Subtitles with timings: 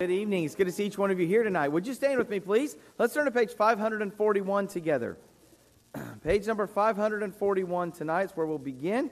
[0.00, 0.44] Good evening.
[0.44, 1.68] It's good to see each one of you here tonight.
[1.68, 2.74] Would you stand with me, please?
[2.96, 5.18] Let's turn to page 541 together.
[6.24, 9.10] page number 541 tonight is where we'll begin.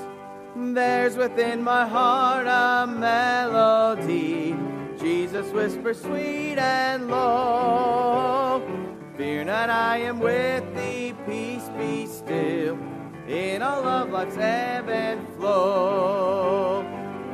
[0.58, 4.58] There's within my heart a melody.
[5.00, 8.85] Jesus whispers sweet and low.
[9.18, 11.14] Fear not, I am with thee.
[11.26, 12.78] Peace be still.
[13.30, 16.84] In all of life's ebb and flow.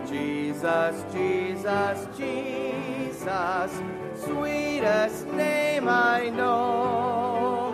[0.08, 3.82] Jesus, Jesus, Jesus,
[4.24, 7.74] sweetest name I know,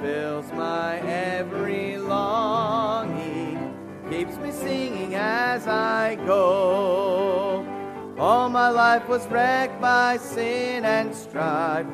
[0.00, 3.76] fills my every longing,
[4.08, 7.66] keeps me singing as I go.
[8.18, 11.86] All my life was wrecked by sin and strife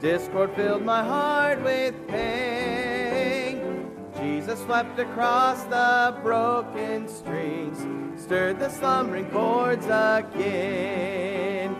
[0.00, 3.90] Discord filled my heart with pain.
[4.16, 7.78] Jesus swept across the broken strings,
[8.20, 11.76] stirred the slumbering chords again.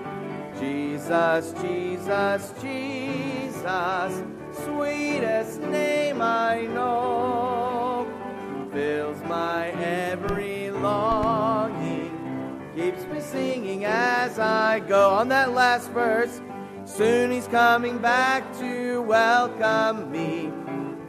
[0.59, 4.23] Jesus, Jesus, Jesus,
[4.65, 8.13] sweetest name I know,
[8.73, 12.11] fills my every longing,
[12.75, 15.11] keeps me singing as I go.
[15.11, 16.41] On that last verse,
[16.99, 20.51] Soon he's coming back to welcome me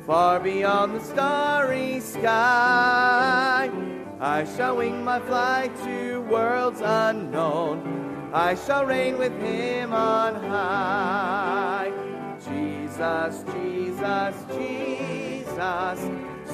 [0.06, 3.72] far beyond the starry sky.
[4.20, 8.30] I shall wing my flight to worlds unknown.
[8.32, 11.92] I shall reign with him on high.
[12.38, 16.00] Jesus, Jesus, Jesus,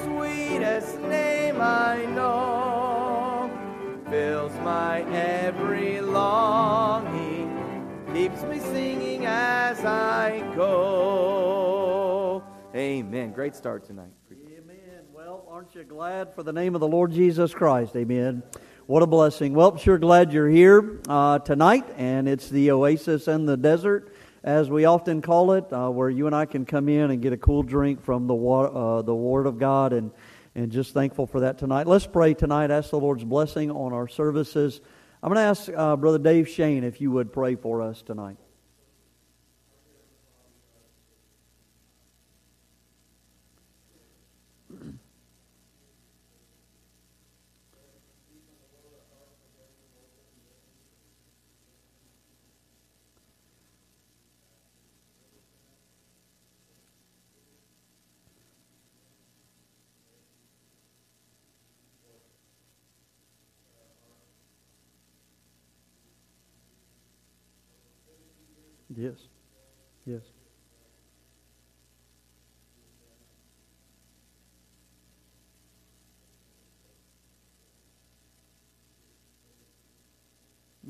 [0.01, 3.51] sweetest name I know,
[4.09, 6.14] fills my every longing
[8.25, 12.43] keeps me singing as I go.
[12.73, 13.31] Amen.
[13.31, 14.09] Great start tonight.
[14.31, 15.03] Amen.
[15.13, 17.95] Well, aren't you glad for the name of the Lord Jesus Christ?
[17.95, 18.41] Amen.
[18.87, 19.53] What a blessing.
[19.53, 24.11] Well, sure glad you're here uh, tonight, and it's the oasis in the desert,
[24.43, 27.31] as we often call it, uh, where you and I can come in and get
[27.31, 30.09] a cool drink from the water, uh, the Word of God, and
[30.55, 31.85] and just thankful for that tonight.
[31.85, 32.71] Let's pray tonight.
[32.71, 34.81] Ask the Lord's blessing on our services.
[35.25, 38.37] I'm going to ask uh, Brother Dave Shane if you would pray for us tonight.
[68.97, 69.15] Yes.
[70.05, 70.21] Yes.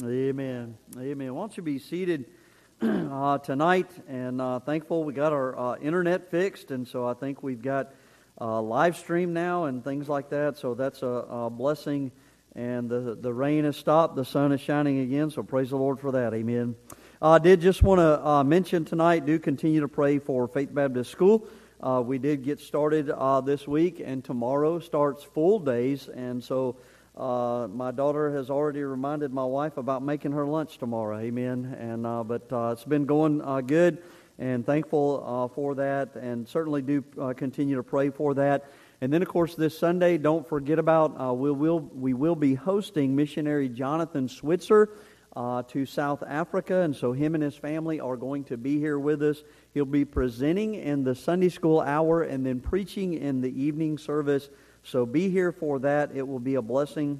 [0.03, 0.77] Amen.
[0.99, 1.33] Amen.
[1.33, 2.25] Why don't you be seated
[2.81, 3.89] uh, tonight?
[4.07, 7.91] And uh, thankful we got our uh, internet fixed, and so I think we've got
[8.39, 10.57] uh, live stream now and things like that.
[10.57, 12.11] So that's a, a blessing.
[12.55, 15.31] And the the rain has stopped, the sun is shining again.
[15.31, 16.33] So praise the Lord for that.
[16.33, 16.75] Amen.
[17.21, 20.75] I uh, did just want to uh, mention tonight, do continue to pray for Faith
[20.75, 21.47] Baptist School.
[21.81, 26.09] Uh, we did get started uh, this week, and tomorrow starts full days.
[26.09, 26.75] And so
[27.15, 31.17] uh, my daughter has already reminded my wife about making her lunch tomorrow.
[31.17, 31.77] Amen.
[31.79, 33.99] And uh, but it's been going good,
[34.37, 37.01] and thankful for that, and certainly do
[37.37, 38.65] continue to pray for that.
[38.99, 43.15] And then, of course, this Sunday, don't forget about we will we will be hosting
[43.15, 44.89] missionary Jonathan Switzer
[45.35, 48.97] uh, to South Africa, and so him and his family are going to be here
[48.97, 49.43] with us.
[49.73, 54.49] He'll be presenting in the Sunday school hour and then preaching in the evening service.
[54.83, 56.11] So be here for that.
[56.15, 57.19] It will be a blessing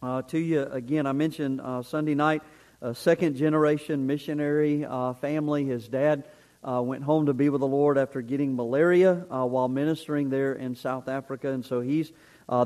[0.00, 0.62] uh, to you.
[0.62, 2.42] Again, I mentioned uh, Sunday night,
[2.80, 5.64] a second generation missionary uh, family.
[5.64, 6.28] His dad
[6.62, 10.52] uh, went home to be with the Lord after getting malaria uh, while ministering there
[10.52, 12.12] in South Africa, and so he's.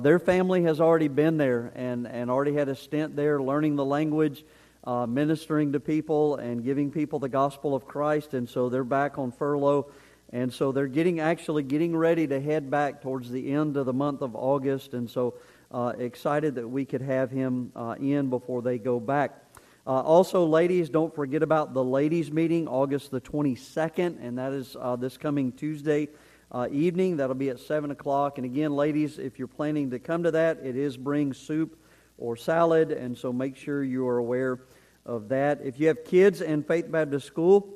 [0.02, 3.84] their family has already been there and, and already had a stint there learning the
[3.84, 4.44] language
[4.86, 9.18] uh, ministering to people and giving people the gospel of Christ, and so they're back
[9.18, 9.90] on furlough.
[10.32, 13.92] And so they're getting actually getting ready to head back towards the end of the
[13.92, 15.34] month of August, and so
[15.70, 19.40] uh, excited that we could have him uh, in before they go back.
[19.86, 24.76] Uh, also, ladies, don't forget about the ladies' meeting, August the 22nd, and that is
[24.80, 26.08] uh, this coming Tuesday
[26.50, 27.18] uh, evening.
[27.18, 28.38] That'll be at 7 o'clock.
[28.38, 31.78] And again, ladies, if you're planning to come to that, it is bring soup
[32.16, 34.60] or salad, and so make sure you are aware
[35.06, 35.60] of that.
[35.62, 37.74] If you have kids in Faith Baptist School,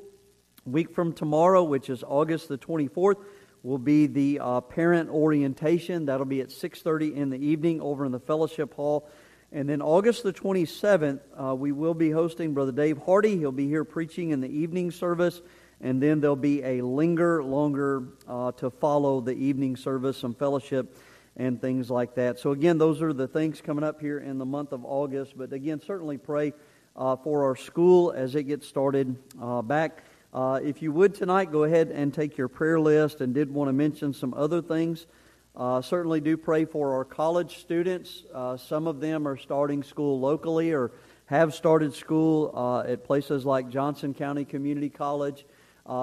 [0.65, 3.17] week from tomorrow, which is August the 24th,
[3.63, 6.05] will be the uh, parent orientation.
[6.05, 9.09] That'll be at 6:30 in the evening over in the fellowship hall.
[9.51, 13.35] And then August the 27th, uh, we will be hosting Brother Dave Hardy.
[13.37, 15.41] He'll be here preaching in the evening service.
[15.81, 20.95] And then there'll be a linger longer uh, to follow the evening service, some fellowship
[21.35, 22.37] and things like that.
[22.37, 25.37] So, again, those are the things coming up here in the month of August.
[25.37, 26.53] But again, certainly pray
[26.99, 30.03] uh, for our school as it gets started uh, back.
[30.33, 33.69] Uh, if you would tonight, go ahead and take your prayer list and did want
[33.69, 35.07] to mention some other things.
[35.55, 38.23] Uh, certainly do pray for our college students.
[38.33, 40.91] Uh, some of them are starting school locally or
[41.25, 45.45] have started school uh, at places like Johnson County Community College.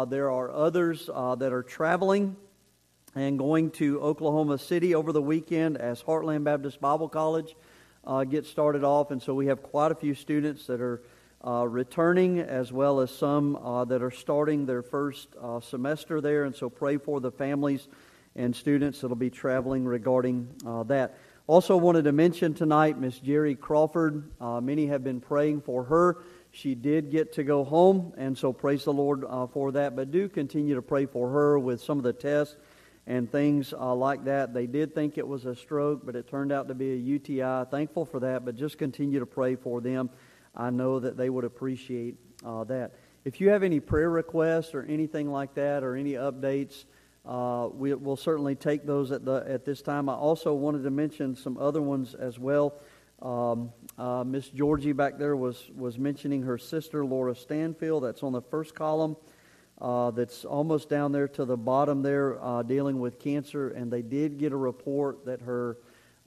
[0.08, 2.36] There are others that are traveling
[3.14, 7.54] and going to Oklahoma City over the weekend as Heartland Baptist Bible College
[8.06, 9.10] uh, gets started off.
[9.10, 11.02] And so we have quite a few students that are
[11.68, 13.52] returning as well as some
[13.88, 15.28] that are starting their first
[15.62, 16.44] semester there.
[16.44, 17.88] And so pray for the families
[18.36, 21.18] and students that'll be traveling regarding uh, that.
[21.48, 24.30] Also, wanted to mention tonight Miss Jerry Crawford.
[24.40, 26.18] Uh, many have been praying for her.
[26.50, 29.94] She did get to go home, and so praise the Lord uh, for that.
[29.94, 32.56] But do continue to pray for her with some of the tests
[33.06, 34.52] and things uh, like that.
[34.52, 37.64] They did think it was a stroke, but it turned out to be a UTI.
[37.70, 40.10] Thankful for that, but just continue to pray for them.
[40.54, 42.94] I know that they would appreciate uh, that.
[43.24, 46.84] If you have any prayer requests or anything like that, or any updates,
[47.24, 50.08] uh, we will certainly take those at, the, at this time.
[50.08, 52.80] I also wanted to mention some other ones as well.
[53.20, 58.04] Um, uh, Miss Georgie back there was, was mentioning her sister, Laura Stanfield.
[58.04, 59.16] That's on the first column.
[59.78, 63.68] Uh, that's almost down there to the bottom there, uh, dealing with cancer.
[63.68, 65.76] And they did get a report that her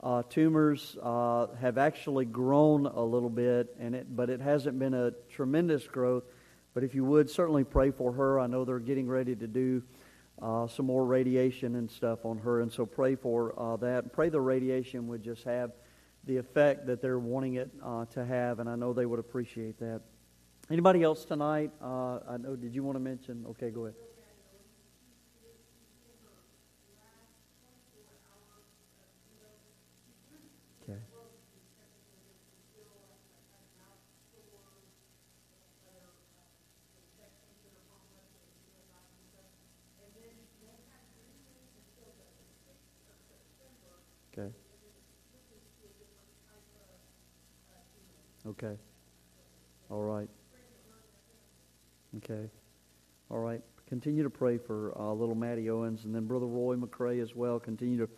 [0.00, 4.94] uh, tumors uh, have actually grown a little bit, and it, but it hasn't been
[4.94, 6.22] a tremendous growth.
[6.74, 8.38] But if you would, certainly pray for her.
[8.38, 9.82] I know they're getting ready to do
[10.40, 12.60] uh, some more radiation and stuff on her.
[12.60, 14.12] And so pray for uh, that.
[14.12, 15.72] Pray the radiation would just have
[16.24, 17.70] the effect that they're wanting it
[18.12, 20.02] to have, and I know they would appreciate that.
[20.70, 21.72] Anybody else tonight?
[21.82, 22.54] Uh, I know.
[22.54, 23.44] Did you want to mention?
[23.50, 23.96] Okay, go ahead.
[44.32, 44.50] Okay.
[48.46, 48.78] Okay.
[49.90, 50.28] All right.
[52.18, 52.50] Okay.
[53.30, 53.62] All right.
[53.88, 57.58] Continue to pray for uh, little Matty Owens and then Brother Roy McCrae as well.
[57.58, 58.08] Continue to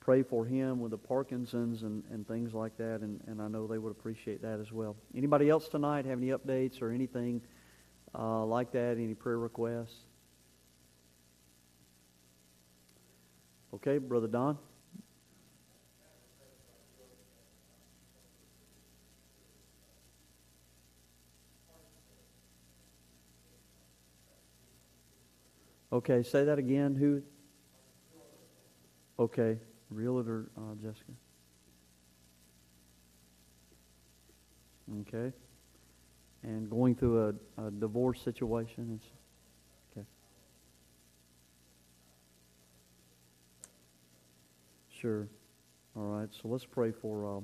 [0.00, 3.68] pray for him with the Parkinson's and, and things like that, and, and I know
[3.68, 4.96] they would appreciate that as well.
[5.16, 7.40] Anybody else tonight have any updates or anything
[8.18, 8.96] uh, like that?
[8.96, 9.94] Any prayer requests?
[13.74, 14.58] Okay, Brother Don.
[25.92, 26.94] Okay, say that again.
[26.94, 27.22] Who?
[29.18, 29.58] Okay,
[29.90, 31.12] realtor uh, Jessica.
[35.02, 35.32] Okay,
[36.42, 39.00] and going through a, a divorce situation.
[39.92, 40.06] okay.
[44.90, 45.28] Sure.
[45.94, 46.28] All right.
[46.32, 47.40] So let's pray for uh,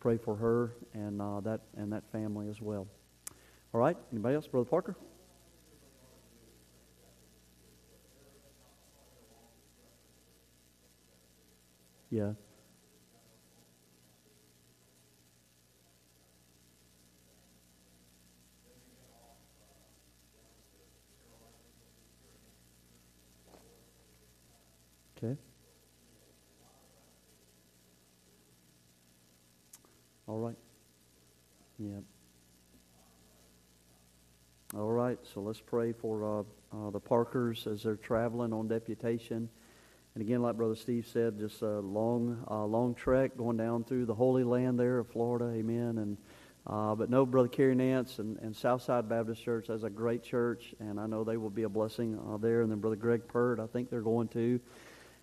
[0.00, 2.88] pray for her and uh, that and that family as well.
[3.72, 3.96] All right.
[4.10, 4.96] Anybody else, Brother Parker?
[12.10, 12.32] Yeah.
[25.16, 25.36] Okay.
[30.26, 30.56] All right.
[31.78, 31.98] Yeah.
[34.74, 35.18] All right.
[35.34, 36.42] So let's pray for uh,
[36.76, 39.48] uh, the Parkers as they're traveling on deputation.
[40.18, 44.04] And again, like Brother Steve said, just a long, uh, long trek going down through
[44.04, 45.44] the Holy Land there of Florida.
[45.56, 45.96] Amen.
[45.96, 46.16] And
[46.66, 50.74] uh, but no, Brother Kerry Nance and, and Southside Baptist Church, that's a great church,
[50.80, 52.62] and I know they will be a blessing uh, there.
[52.62, 54.58] And then Brother Greg Pert, I think they're going to.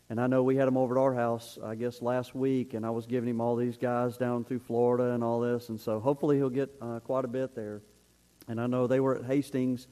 [0.09, 2.85] And I know we had him over at our house, I guess, last week, and
[2.85, 5.67] I was giving him all these guys down through Florida and all this.
[5.67, 7.81] And so hopefully he'll get uh, quite a bit there.
[8.47, 9.89] And I know they were at Hastings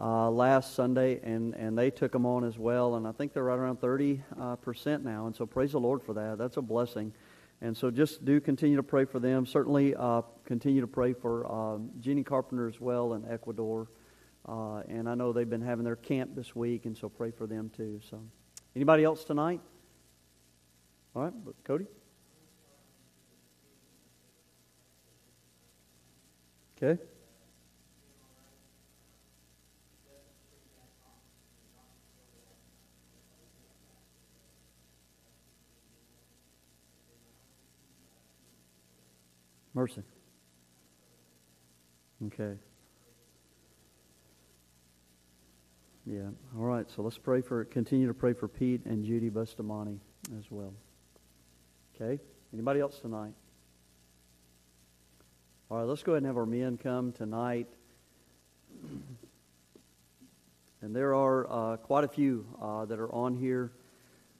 [0.00, 2.96] uh, last Sunday, and, and they took them on as well.
[2.96, 5.26] And I think they're right around 30% uh, now.
[5.26, 6.38] And so praise the Lord for that.
[6.38, 7.12] That's a blessing.
[7.60, 9.44] And so just do continue to pray for them.
[9.44, 13.88] Certainly uh, continue to pray for um, Jeannie Carpenter as well in Ecuador.
[14.48, 17.46] Uh, and I know they've been having their camp this week, and so pray for
[17.46, 18.00] them too.
[18.08, 18.22] So,
[18.78, 19.60] Anybody else tonight?
[21.16, 21.32] All right,
[21.64, 21.86] Cody?
[26.76, 27.02] Okay.
[39.74, 40.02] Mercy.
[42.26, 42.54] Okay.
[46.04, 46.30] Yeah.
[46.56, 46.90] All right.
[46.90, 50.00] So let's pray for continue to pray for Pete and Judy Bustamante
[50.38, 50.74] as well.
[51.94, 52.20] Okay.
[52.52, 53.34] Anybody else tonight?
[55.70, 55.84] All right.
[55.86, 57.68] Let's go ahead and have our men come tonight.
[60.80, 63.72] And there are uh, quite a few uh, that are on here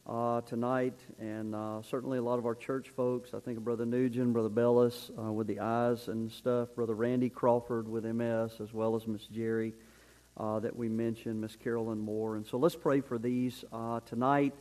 [0.08, 3.34] uh, tonight, and uh, certainly a lot of our church folks.
[3.34, 7.28] I think of Brother Nugent, Brother Bellis uh, with the eyes and stuff, Brother Randy
[7.28, 9.74] Crawford with MS, as well as Miss Jerry
[10.38, 12.36] uh, that we mentioned, Miss Carolyn Moore.
[12.36, 14.54] And so let's pray for these uh, tonight,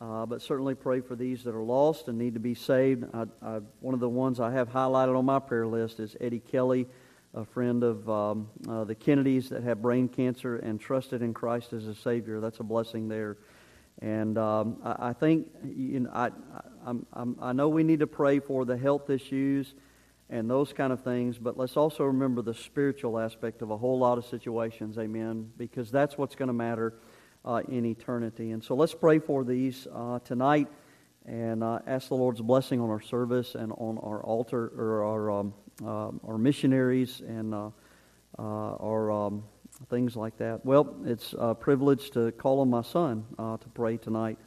[0.00, 3.04] uh, but certainly pray for these that are lost and need to be saved.
[3.12, 6.40] I, I, one of the ones I have highlighted on my prayer list is Eddie
[6.40, 6.86] Kelly
[7.34, 11.86] a friend of um, the Kennedys that have brain cancer and trusted in Christ as
[11.86, 12.40] a Savior.
[12.40, 13.36] That's a blessing there.
[14.02, 16.30] And um, I, I, think you know, I,
[16.86, 19.74] I, I, know we need to pray for the health issues
[20.28, 23.98] and those kind of things, but let's also remember the spiritual aspect of a whole
[23.98, 26.94] lot of situations, amen, because that's what's going to matter
[27.44, 28.50] uh, in eternity.
[28.50, 30.68] And so let's pray for these uh, tonight
[31.24, 35.30] and uh, ask the Lord's blessing on our service and on our altar or our,
[35.30, 37.70] um, uh, our missionaries and uh,
[38.38, 39.10] uh, our.
[39.10, 39.44] Um,
[39.88, 40.64] things like that.
[40.64, 44.38] Well, it's a privilege to call on my son uh, to pray tonight.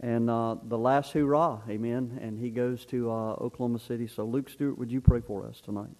[0.00, 2.18] And uh, the last hurrah, amen.
[2.22, 4.06] And he goes to uh, Oklahoma City.
[4.06, 5.90] So, Luke Stewart, would you pray for us tonight?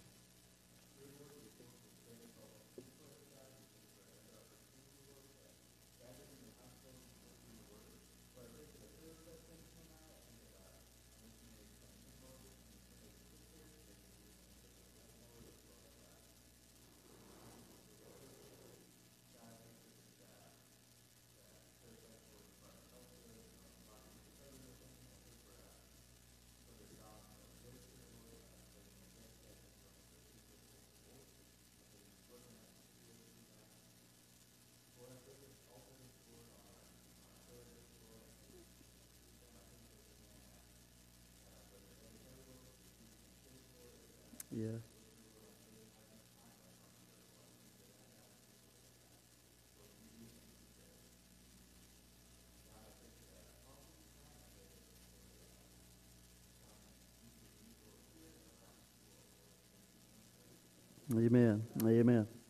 [44.51, 44.67] Yeah.
[61.17, 61.63] Amen.
[61.83, 62.40] Amen.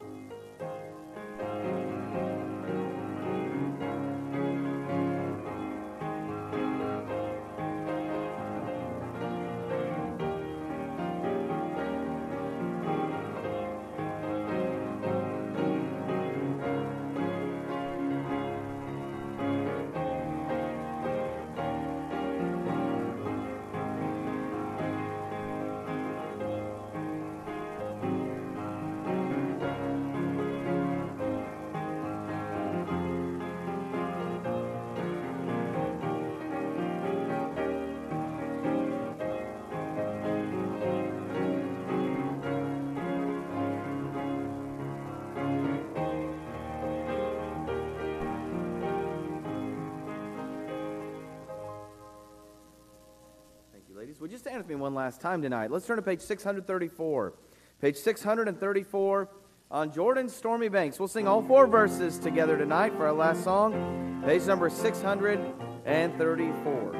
[54.22, 55.72] Would you stand with me one last time tonight?
[55.72, 57.34] Let's turn to page 634.
[57.82, 59.30] Page 634
[59.72, 61.00] on Jordan's stormy banks.
[61.00, 64.22] We'll sing all four verses together tonight for our last song.
[64.24, 66.96] Page number 634.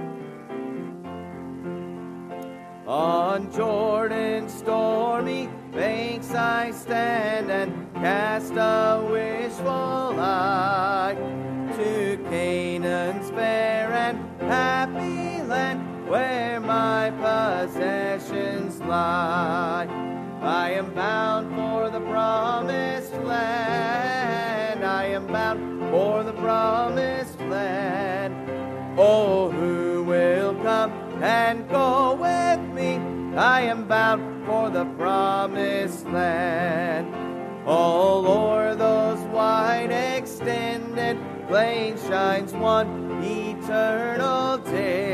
[2.88, 11.16] On Jordan's stormy banks I stand and cast a wishful eye
[17.72, 19.88] possessions lie.
[20.42, 24.84] I am bound for the promised land.
[24.84, 28.36] I am bound for the promised land.
[29.00, 30.92] Oh, who will come
[31.24, 32.98] and go with me?
[33.38, 37.08] I am bound for the promised land.
[37.66, 45.11] Oh, All o'er those wide extended plains shines one eternal day.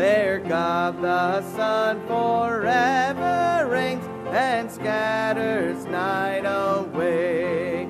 [0.00, 7.86] There God the sun forever reigns and scatters night away.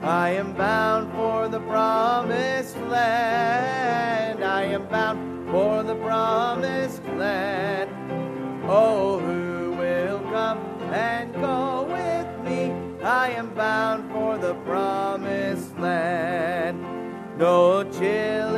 [0.00, 4.42] I am bound for the promised land.
[4.42, 7.90] I am bound for the promised land.
[8.66, 10.56] Oh, who will come
[10.90, 12.72] and go with me?
[13.04, 16.82] I am bound for the promised land.
[17.36, 18.51] No chilling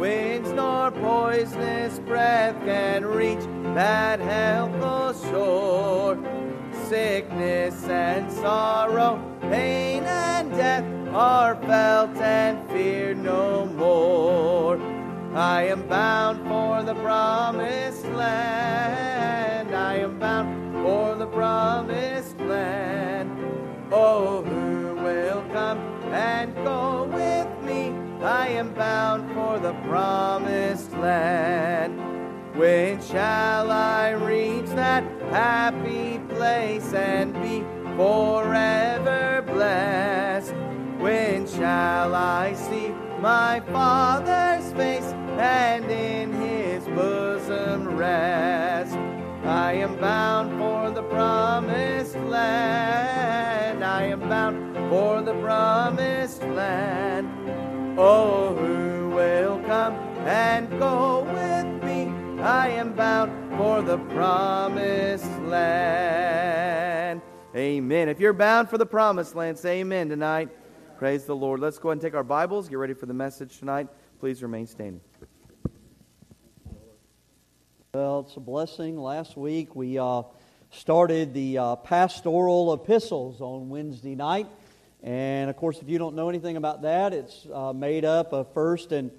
[0.00, 6.18] winds nor poisonous breath can reach that helpless shore.
[6.88, 10.84] Sickness and sorrow, pain and death
[11.14, 14.80] are felt and feared no more.
[15.34, 19.74] I am bound for the promised land.
[19.74, 23.30] I am bound for the promised land.
[23.92, 25.78] Oh, who will come
[26.10, 27.39] and go with?
[28.30, 31.98] I am bound for the promised land.
[32.56, 37.64] When shall I reach that happy place and be
[37.96, 40.54] forever blessed?
[41.00, 48.94] When shall I see my Father's face and in his bosom rest?
[49.44, 53.84] I am bound for the promised land.
[53.84, 57.39] I am bound for the promised land.
[58.02, 59.92] Oh, who will come
[60.26, 62.08] and go with me?
[62.40, 67.20] I am bound for the promised land.
[67.54, 68.08] Amen.
[68.08, 70.48] If you're bound for the promised land, say amen tonight.
[70.96, 71.60] Praise the Lord.
[71.60, 73.86] Let's go ahead and take our Bibles, get ready for the message tonight.
[74.18, 75.02] Please remain standing.
[77.92, 78.96] Well, it's a blessing.
[78.96, 80.22] Last week we uh,
[80.70, 84.46] started the uh, pastoral epistles on Wednesday night.
[85.02, 88.52] And of course, if you don't know anything about that, it's uh, made up of
[88.52, 89.10] 1st and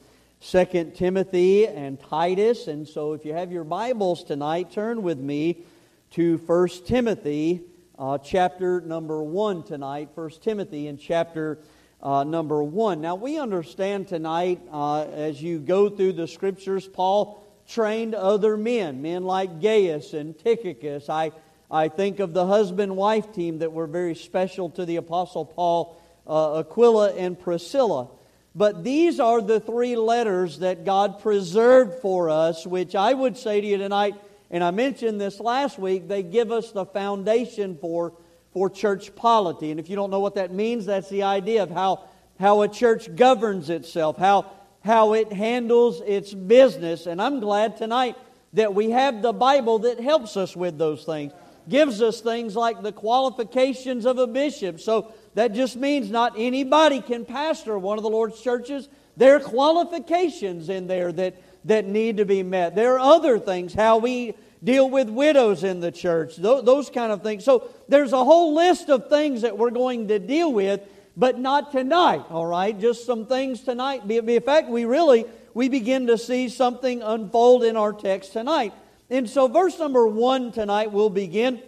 [0.42, 2.68] 2nd Timothy and Titus.
[2.68, 5.64] And so if you have your Bibles tonight, turn with me
[6.12, 7.62] to 1st Timothy
[7.98, 10.16] uh, chapter number 1 tonight.
[10.16, 11.60] 1st Timothy in chapter
[12.02, 13.02] uh, number 1.
[13.02, 19.02] Now, we understand tonight, uh, as you go through the scriptures, Paul trained other men,
[19.02, 21.10] men like Gaius and Tychicus.
[21.10, 21.32] I,
[21.72, 26.00] I think of the husband wife team that were very special to the Apostle Paul,
[26.28, 28.10] uh, Aquila and Priscilla.
[28.54, 33.62] But these are the three letters that God preserved for us, which I would say
[33.62, 34.16] to you tonight,
[34.50, 38.14] and I mentioned this last week, they give us the foundation for,
[38.52, 39.72] for church polity.
[39.72, 42.04] And if you don't know what that means, that's the idea of how,
[42.38, 47.06] how a church governs itself, how how it handles its business.
[47.06, 48.18] And I'm glad tonight
[48.54, 51.32] that we have the Bible that helps us with those things.
[51.70, 54.80] Gives us things like the qualifications of a bishop.
[54.80, 58.90] So that just means not anybody can pastor one of the Lord's churches.
[59.18, 62.76] There are qualifications in there that, that need to be met.
[62.76, 67.24] There are other things, how we deal with widows in the church, those, kind of
[67.24, 67.44] things.
[67.44, 70.82] So there's a whole list of things that we're going to deal with
[71.18, 72.80] but not tonight, all right?
[72.80, 74.10] Just some things tonight.
[74.10, 78.74] In fact, we really, we begin to see something unfold in our text tonight.
[79.12, 81.62] And so verse number one tonight we'll begin.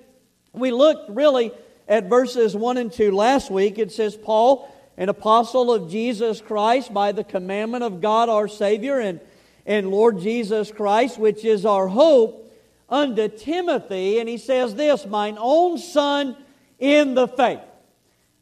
[0.54, 1.52] We looked really
[1.90, 3.78] at verses 1 and 2 last week.
[3.78, 8.98] It says, Paul, an apostle of Jesus Christ by the commandment of God our Savior
[8.98, 9.20] and,
[9.66, 12.50] and Lord Jesus Christ, which is our hope,
[12.88, 14.20] unto Timothy.
[14.20, 16.38] And he says this, mine own son
[16.80, 17.60] in the faith.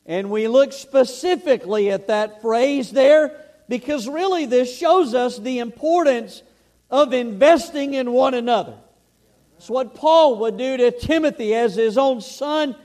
[0.06, 6.44] And we look specifically at that phrase there because really this shows us the importance
[6.92, 8.78] of investing in one another.
[9.62, 12.76] It's what Paul would do to Timothy as his own son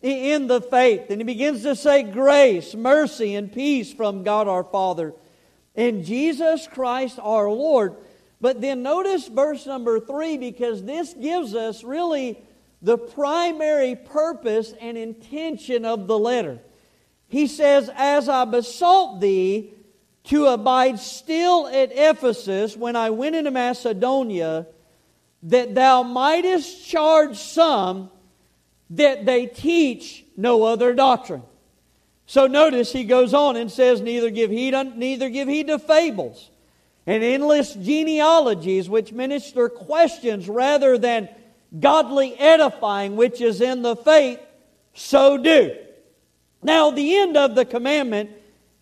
[0.00, 1.10] in the faith.
[1.10, 5.12] And he begins to say, Grace, mercy, and peace from God our Father
[5.74, 7.96] and Jesus Christ our Lord.
[8.40, 12.42] But then notice verse number three because this gives us really
[12.80, 16.60] the primary purpose and intention of the letter.
[17.28, 19.74] He says, As I besought thee
[20.24, 24.66] to abide still at Ephesus when I went into Macedonia,
[25.44, 28.10] that thou mightest charge some
[28.90, 31.42] that they teach no other doctrine.
[32.26, 36.50] So notice he goes on and says, Neither give heed, neither give heed to fables
[37.06, 41.28] and endless genealogies which minister questions rather than
[41.78, 44.38] godly edifying which is in the faith,
[44.94, 45.76] so do.
[46.62, 48.30] Now, the end of the commandment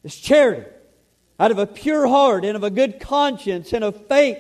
[0.05, 0.67] is charity,
[1.39, 4.39] out of a pure heart and of a good conscience and of faith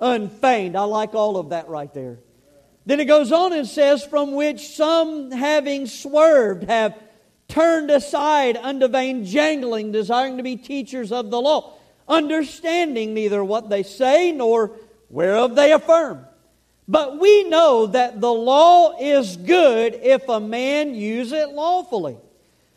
[0.00, 0.76] unfeigned.
[0.76, 2.18] I like all of that right there.
[2.86, 6.98] Then it goes on and says, From which some having swerved have
[7.48, 11.74] turned aside unto vain jangling, desiring to be teachers of the law,
[12.08, 14.72] understanding neither what they say nor
[15.08, 16.26] whereof they affirm.
[16.86, 22.18] But we know that the law is good if a man use it lawfully.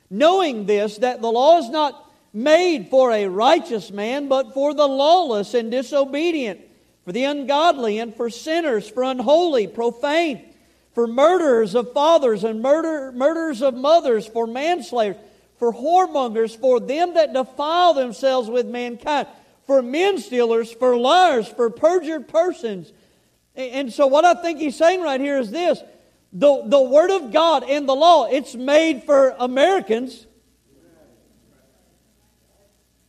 [0.09, 4.87] Knowing this, that the law is not made for a righteous man, but for the
[4.87, 6.61] lawless and disobedient,
[7.07, 10.53] for the ungodly and for sinners, for unholy, profane,
[10.93, 15.15] for murderers of fathers and murder, murderers of mothers, for manslayers,
[15.57, 19.25] for whoremongers, for them that defile themselves with mankind,
[19.65, 22.91] for men stealers, for liars, for perjured persons.
[23.55, 25.81] And so, what I think he's saying right here is this
[26.33, 30.27] the, the Word of God and the law, it's made for Americans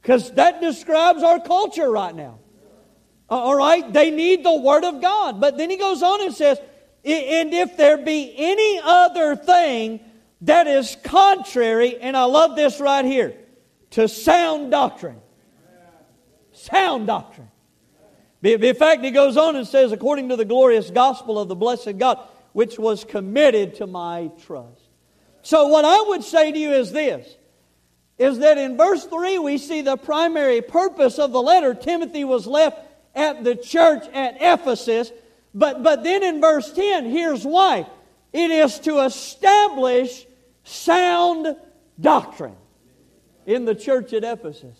[0.00, 2.38] because that describes our culture right now.
[3.30, 3.92] Uh, all right?
[3.92, 5.40] They need the Word of God.
[5.40, 6.58] But then he goes on and says,
[7.04, 10.00] and if there be any other thing
[10.42, 13.34] that is contrary, and I love this right here,
[13.90, 15.20] to sound doctrine.
[16.52, 17.48] Sound doctrine.
[18.42, 21.98] In fact, he goes on and says, according to the glorious gospel of the blessed
[21.98, 22.20] God,
[22.52, 24.82] which was committed to my trust.
[25.42, 27.36] So, what I would say to you is this
[28.18, 31.72] is that in verse 3 we see the primary purpose of the letter.
[31.72, 32.80] Timothy was left
[33.18, 35.12] at the church at Ephesus.
[35.52, 37.86] But, but then in verse 10, here's why
[38.32, 40.26] it is to establish
[40.64, 41.56] sound
[41.98, 42.56] doctrine
[43.46, 44.78] in the church at Ephesus.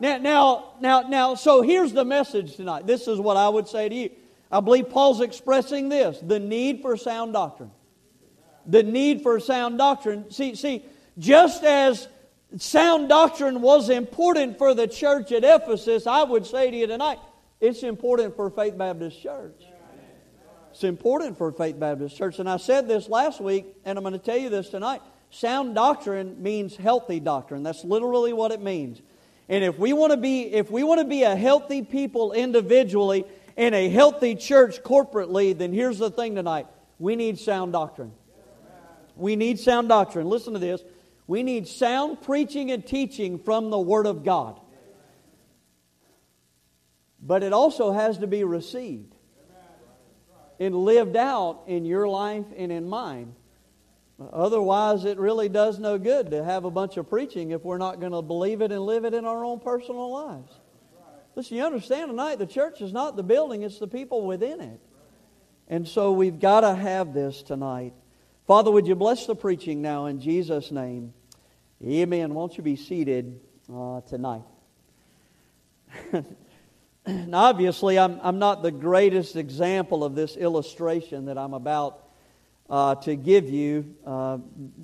[0.00, 2.86] Now, now, now, now, so here's the message tonight.
[2.86, 4.10] This is what I would say to you.
[4.50, 7.70] I believe Paul's expressing this the need for sound doctrine.
[8.66, 10.30] The need for sound doctrine.
[10.30, 10.84] See, see,
[11.18, 12.08] just as
[12.56, 17.18] sound doctrine was important for the church at Ephesus, I would say to you tonight,
[17.60, 19.62] it's important for Faith Baptist Church.
[20.70, 22.38] It's important for Faith Baptist Church.
[22.38, 25.02] And I said this last week, and I'm going to tell you this tonight.
[25.30, 27.62] Sound doctrine means healthy doctrine.
[27.62, 29.02] That's literally what it means.
[29.48, 33.24] And if we want to be if we want to be a healthy people individually
[33.56, 36.66] and a healthy church corporately, then here's the thing tonight.
[36.98, 38.12] We need sound doctrine.
[39.16, 40.28] We need sound doctrine.
[40.28, 40.82] Listen to this.
[41.26, 44.60] We need sound preaching and teaching from the Word of God.
[47.20, 49.14] But it also has to be received
[50.60, 53.34] and lived out in your life and in mine.
[54.32, 58.00] Otherwise, it really does no good to have a bunch of preaching if we're not
[58.00, 60.52] going to believe it and live it in our own personal lives.
[61.36, 64.80] Listen, you understand tonight, the church is not the building, it's the people within it.
[65.68, 67.92] And so we've got to have this tonight.
[68.48, 71.12] Father, would you bless the preaching now in Jesus' name?
[71.86, 72.34] Amen.
[72.34, 73.38] Won't you be seated
[73.72, 74.42] uh, tonight?
[77.08, 82.04] and obviously, I'm, I'm not the greatest example of this illustration that I'm about
[82.68, 84.38] uh, to give you, uh,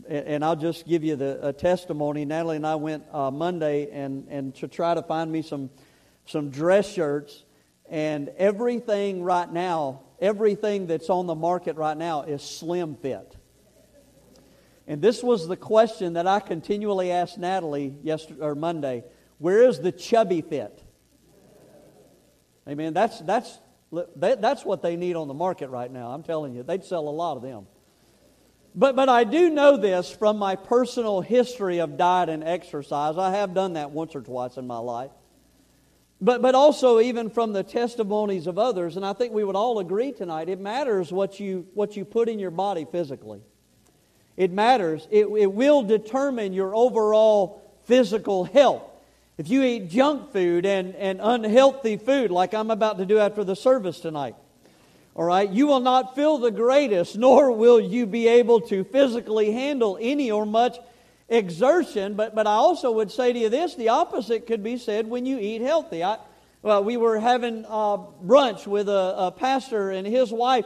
[0.09, 2.25] and I'll just give you the testimony.
[2.25, 5.71] Natalie and I went uh, Monday and, and to try to find me some
[6.27, 7.45] some dress shirts,
[7.91, 13.37] and everything right now, everything that's on the market right now is slim fit.
[14.87, 19.05] And this was the question that I continually asked Natalie yesterday or Monday.
[19.39, 20.83] Where is the chubby fit?
[22.69, 22.95] Amen.
[22.95, 23.59] That's that's
[24.17, 26.11] that's what they need on the market right now.
[26.11, 27.67] I'm telling you, they'd sell a lot of them.
[28.75, 33.19] But but I do know this from my personal history of diet and exercise.
[33.19, 35.11] I have done that once or twice in my life.
[36.21, 39.79] But but also even from the testimonies of others, and I think we would all
[39.79, 43.43] agree tonight, it matters what you what you put in your body physically.
[44.37, 45.07] It matters.
[45.11, 48.83] It, it will determine your overall physical health.
[49.37, 53.43] If you eat junk food and, and unhealthy food, like I'm about to do after
[53.43, 54.37] the service tonight,
[55.15, 59.53] all right, you will not feel the greatest, nor will you be able to physically
[59.53, 60.79] handle any or much
[61.29, 62.15] exertion.
[62.15, 65.27] But, but I also would say to you this the opposite could be said when
[65.27, 66.05] you eat healthy.
[66.05, 66.19] I,
[66.63, 70.65] well, we were having uh, brunch with a, a pastor and his wife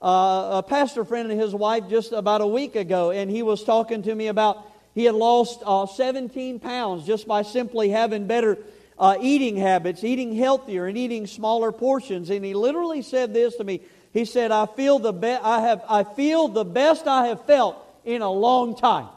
[0.00, 3.64] uh, a pastor friend and his wife just about a week ago, and he was
[3.64, 8.56] talking to me about he had lost uh, 17 pounds just by simply having better
[8.98, 12.30] uh, eating habits, eating healthier, and eating smaller portions.
[12.30, 13.82] And he literally said this to me.
[14.14, 17.76] He said, "I feel the be- I have I feel the best I have felt
[18.06, 19.08] in a long time."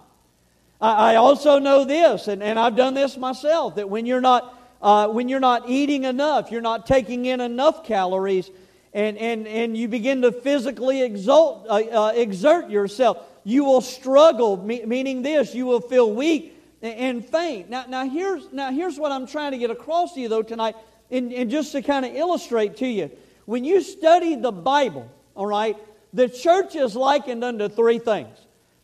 [0.82, 4.54] I, I also know this, and, and I've done this myself, that when you're not
[4.82, 8.52] uh, when you're not eating enough, you're not taking in enough calories
[8.94, 14.58] and, and, and you begin to physically exalt, uh, uh, exert yourself, you will struggle,
[14.58, 17.70] meaning this, you will feel weak and, faint.
[17.70, 20.76] Now, now, here's, now, here's what I'm trying to get across to you, though, tonight,
[21.12, 23.12] and, and just to kind of illustrate to you.
[23.46, 25.78] When you study the Bible, all right,
[26.14, 28.38] the church is likened unto three things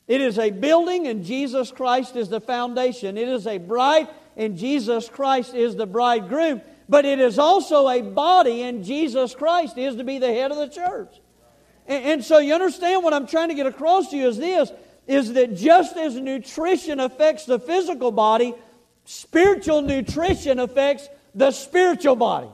[0.07, 4.55] it is a building, and Jesus Christ is the foundation, it is a bride, and
[4.55, 9.95] Jesus Christ is the bridegroom but it is also a body, and Jesus Christ is
[9.95, 11.15] to be the head of the church.
[11.87, 14.71] And, and, so you understand what I'm trying to get across to you is this
[15.07, 18.55] is that just as nutrition affects the physical body,
[19.05, 22.49] spiritual nutrition affects the spiritual body.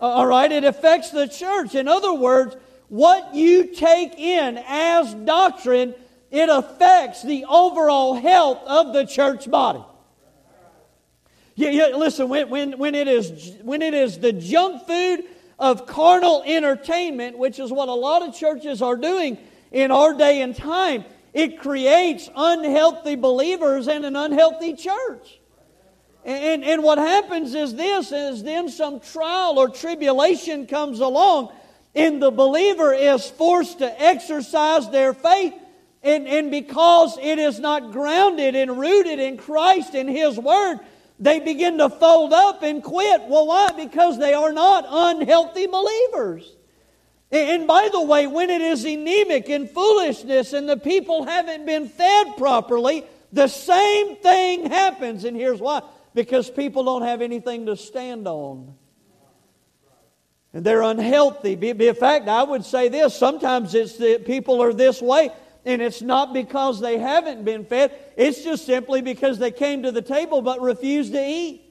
[0.00, 0.52] Uh, all right?
[0.52, 1.74] It affects the church.
[1.74, 2.56] In other words,
[2.88, 5.94] what you take in as doctrine,
[6.30, 9.82] it affects the overall health of the church body.
[11.54, 15.24] Yeah, yeah, listen, when, when, when, it is, when it is the junk food
[15.58, 19.38] of carnal entertainment, which is what a lot of churches are doing
[19.72, 25.40] in our day and time, it creates unhealthy believers and an unhealthy church.
[26.24, 31.52] And, and what happens is this is then some trial or tribulation comes along,
[31.94, 35.54] and the believer is forced to exercise their faith.
[36.02, 40.78] And, and because it is not grounded and rooted in Christ and His Word,
[41.18, 43.22] they begin to fold up and quit.
[43.28, 43.70] Well, why?
[43.76, 46.54] Because they are not unhealthy believers.
[47.30, 51.88] And by the way, when it is anemic and foolishness and the people haven't been
[51.88, 55.24] fed properly, the same thing happens.
[55.24, 55.82] And here's why
[56.14, 58.74] because people don't have anything to stand on.
[60.52, 61.52] And they're unhealthy.
[61.52, 65.30] In fact, I would say this sometimes it's that people are this way,
[65.64, 69.92] and it's not because they haven't been fed, it's just simply because they came to
[69.92, 71.62] the table but refused to eat.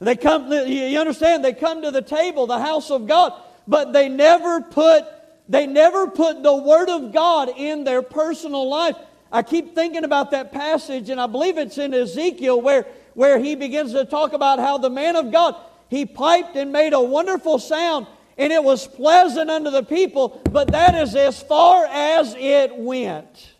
[0.00, 3.32] They come, you understand, they come to the table, the house of God,
[3.66, 5.04] but they never put
[5.48, 8.96] they never put the Word of God in their personal life.
[9.30, 13.54] I keep thinking about that passage, and I believe it's in Ezekiel where, where he
[13.54, 15.56] begins to talk about how the man of God,
[15.88, 18.06] he piped and made a wonderful sound,
[18.38, 23.54] and it was pleasant unto the people, but that is as far as it went.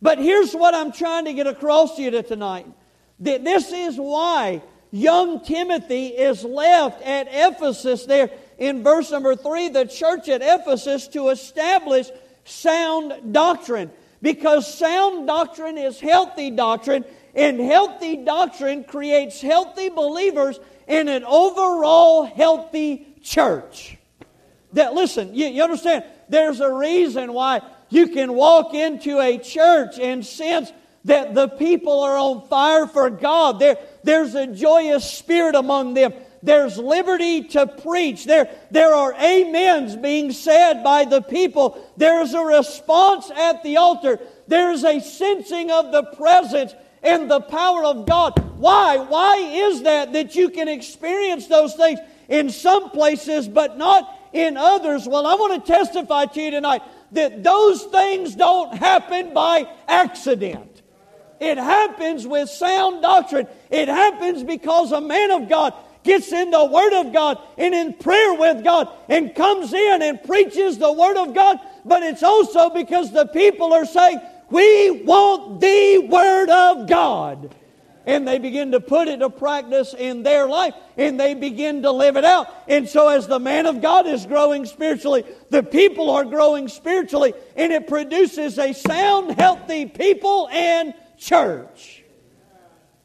[0.00, 2.66] But here's what I'm trying to get across to you tonight.
[3.20, 9.68] That this is why young Timothy is left at Ephesus there in verse number three,
[9.68, 12.10] the church at Ephesus to establish
[12.44, 13.90] sound doctrine
[14.22, 22.24] because sound doctrine is healthy doctrine, and healthy doctrine creates healthy believers in an overall
[22.24, 23.98] healthy church.
[24.72, 26.04] That listen, you, you understand?
[26.28, 30.72] There's a reason why you can walk into a church and sense
[31.04, 33.58] that the people are on fire for God.
[33.58, 36.12] There, there's a joyous spirit among them.
[36.42, 38.24] There's liberty to preach.
[38.24, 41.92] There, there are amens being said by the people.
[41.96, 44.20] There's a response at the altar.
[44.46, 48.38] There's a sensing of the presence and the power of God.
[48.58, 48.98] Why?
[48.98, 54.56] Why is that that you can experience those things in some places but not in
[54.56, 55.06] others?
[55.06, 60.82] Well, I want to testify to you tonight that those things don't happen by accident.
[61.40, 63.46] It happens with sound doctrine.
[63.70, 67.92] It happens because a man of God gets in the Word of God and in
[67.92, 72.70] prayer with God and comes in and preaches the Word of God, but it's also
[72.70, 77.54] because the people are saying, We want the Word of God.
[78.06, 81.90] And they begin to put it to practice in their life and they begin to
[81.90, 82.48] live it out.
[82.68, 87.34] And so, as the man of God is growing spiritually, the people are growing spiritually,
[87.56, 92.04] and it produces a sound, healthy people and church.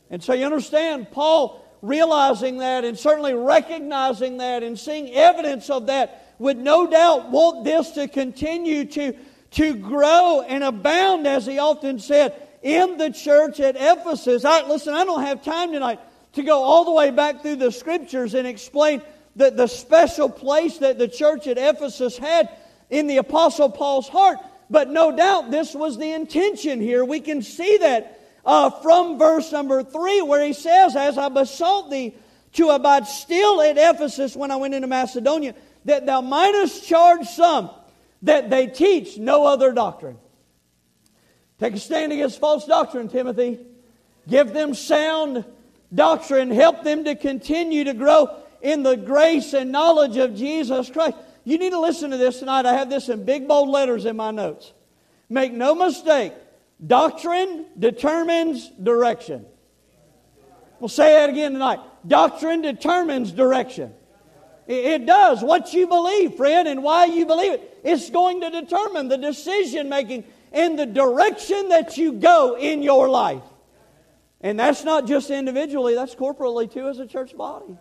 [0.10, 5.88] And so, you understand, Paul realizing that and certainly recognizing that and seeing evidence of
[5.88, 9.16] that would no doubt want this to continue to,
[9.52, 14.46] to grow and abound, as he often said, in the church at Ephesus.
[14.46, 16.00] I, listen, I don't have time tonight
[16.34, 19.02] to go all the way back through the scriptures and explain
[19.36, 22.50] the, the special place that the church at Ephesus had
[22.90, 24.38] in the Apostle Paul's heart.
[24.70, 27.04] But no doubt this was the intention here.
[27.04, 31.92] We can see that uh, from verse number three, where he says, As I besought
[31.92, 32.16] thee
[32.54, 37.70] to abide still at Ephesus when I went into Macedonia, that thou mightest charge some
[38.24, 40.18] that they teach no other doctrine.
[41.62, 43.60] Take a stand against false doctrine, Timothy.
[44.28, 45.46] Give them sound
[45.94, 46.50] doctrine.
[46.50, 51.16] Help them to continue to grow in the grace and knowledge of Jesus Christ.
[51.44, 52.66] You need to listen to this tonight.
[52.66, 54.74] I have this in big bold letters in my notes.
[55.30, 56.34] Make no mistake,
[56.86, 59.46] Doctrine determines direction.
[60.80, 61.80] We'll say that again tonight.
[62.08, 63.94] Doctrine determines direction.
[64.66, 65.44] It does.
[65.44, 69.90] What you believe, friend, and why you believe it, it's going to determine the decision
[69.90, 73.44] making and the direction that you go in your life.
[74.42, 77.78] And that's not just individually, that's corporately too as a church body.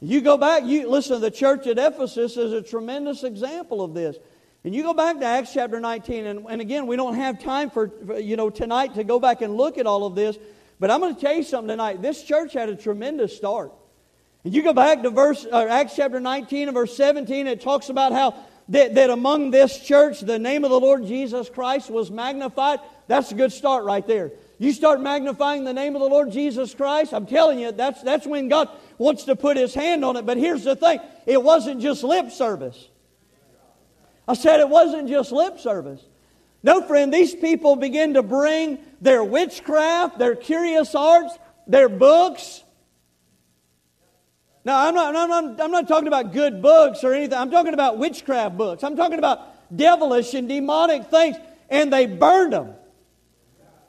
[0.00, 4.16] You go back, you listen, the church at Ephesus is a tremendous example of this.
[4.62, 7.70] And you go back to Acts chapter 19, and, and again, we don't have time
[7.70, 10.38] for, for, you know, tonight to go back and look at all of this,
[10.78, 12.02] but I'm going to tell you something tonight.
[12.02, 13.72] This church had a tremendous start.
[14.44, 17.88] And you go back to verse, uh, Acts chapter 19 and verse 17, it talks
[17.88, 18.34] about how
[18.68, 22.80] that, that among this church, the name of the Lord Jesus Christ was magnified.
[23.06, 24.32] That's a good start right there.
[24.58, 28.26] you start magnifying the name of the Lord Jesus Christ, I'm telling you, that's, that's
[28.26, 30.26] when God wants to put his hand on it.
[30.26, 32.88] But here's the thing it wasn't just lip service.
[34.28, 36.02] I said it wasn't just lip service.
[36.62, 42.64] No, friend, these people begin to bring their witchcraft, their curious arts, their books.
[44.66, 47.38] Now, I'm not, I'm, not, I'm not talking about good books or anything.
[47.38, 48.82] I'm talking about witchcraft books.
[48.82, 49.40] I'm talking about
[49.74, 51.36] devilish and demonic things,
[51.70, 52.74] and they burned them.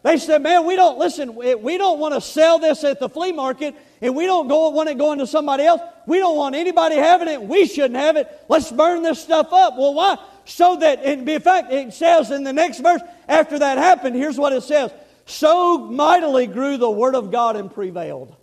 [0.04, 3.32] They said, man, we don't, listen, we don't want to sell this at the flea
[3.32, 5.82] market and we don't go, want it going to somebody else.
[6.06, 7.42] We don't want anybody having it.
[7.42, 8.30] We shouldn't have it.
[8.48, 9.76] Let's burn this stuff up.
[9.78, 10.20] Well, why?
[10.46, 14.54] So that, in fact, it says in the next verse, after that happened, here's what
[14.54, 14.92] it says
[15.26, 18.36] So mightily grew the word of God and prevailed.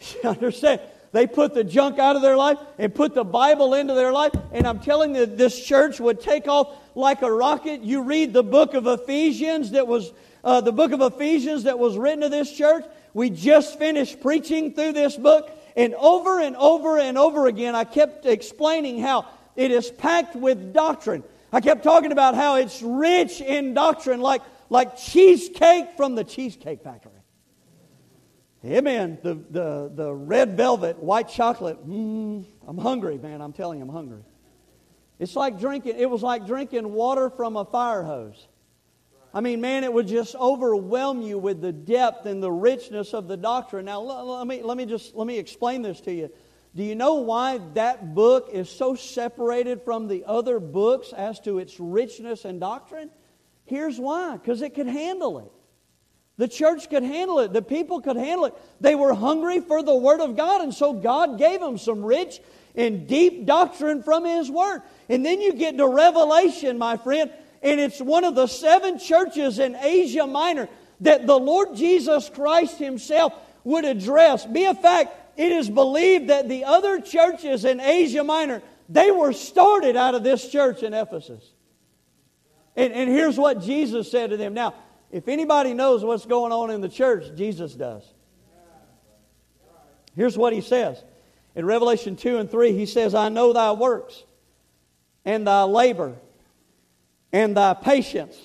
[0.22, 0.80] You understand?
[1.12, 4.32] They put the junk out of their life and put the Bible into their life.
[4.50, 7.82] And I'm telling you, this church would take off like a rocket.
[7.82, 10.12] You read the book of Ephesians that was
[10.44, 12.84] uh, the book of Ephesians that was written to this church.
[13.14, 17.84] We just finished preaching through this book, and over and over and over again, I
[17.84, 21.22] kept explaining how it is packed with doctrine.
[21.52, 26.82] I kept talking about how it's rich in doctrine, like, like cheesecake from the Cheesecake
[26.82, 27.11] Factory.
[28.64, 29.18] Amen.
[29.22, 31.84] The, the, the red velvet, white chocolate.
[31.86, 33.40] Mm, I'm hungry, man.
[33.40, 34.22] I'm telling you, I'm hungry.
[35.18, 38.48] It's like drinking, it was like drinking water from a fire hose.
[39.34, 43.28] I mean, man, it would just overwhelm you with the depth and the richness of
[43.28, 43.86] the doctrine.
[43.86, 46.30] Now, let me, let me just let me explain this to you.
[46.74, 51.58] Do you know why that book is so separated from the other books as to
[51.58, 53.10] its richness and doctrine?
[53.64, 55.52] Here's why because it could handle it.
[56.38, 57.52] The church could handle it.
[57.52, 58.54] The people could handle it.
[58.80, 62.40] They were hungry for the Word of God, and so God gave them some rich
[62.74, 64.82] and deep doctrine from His Word.
[65.08, 67.30] And then you get to Revelation, my friend,
[67.62, 70.68] and it's one of the seven churches in Asia Minor
[71.00, 74.46] that the Lord Jesus Christ Himself would address.
[74.46, 79.32] Be a fact, it is believed that the other churches in Asia Minor, they were
[79.32, 81.44] started out of this church in Ephesus.
[82.74, 84.54] And, and here's what Jesus said to them.
[84.54, 84.74] Now,
[85.12, 88.02] if anybody knows what's going on in the church, Jesus does.
[90.16, 91.02] Here's what he says.
[91.54, 94.24] In Revelation 2 and 3, he says, I know thy works
[95.24, 96.16] and thy labor
[97.30, 98.36] and thy patience.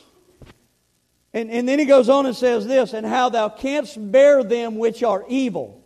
[1.34, 4.78] And, and then he goes on and says this, and how thou canst bear them
[4.78, 5.84] which are evil.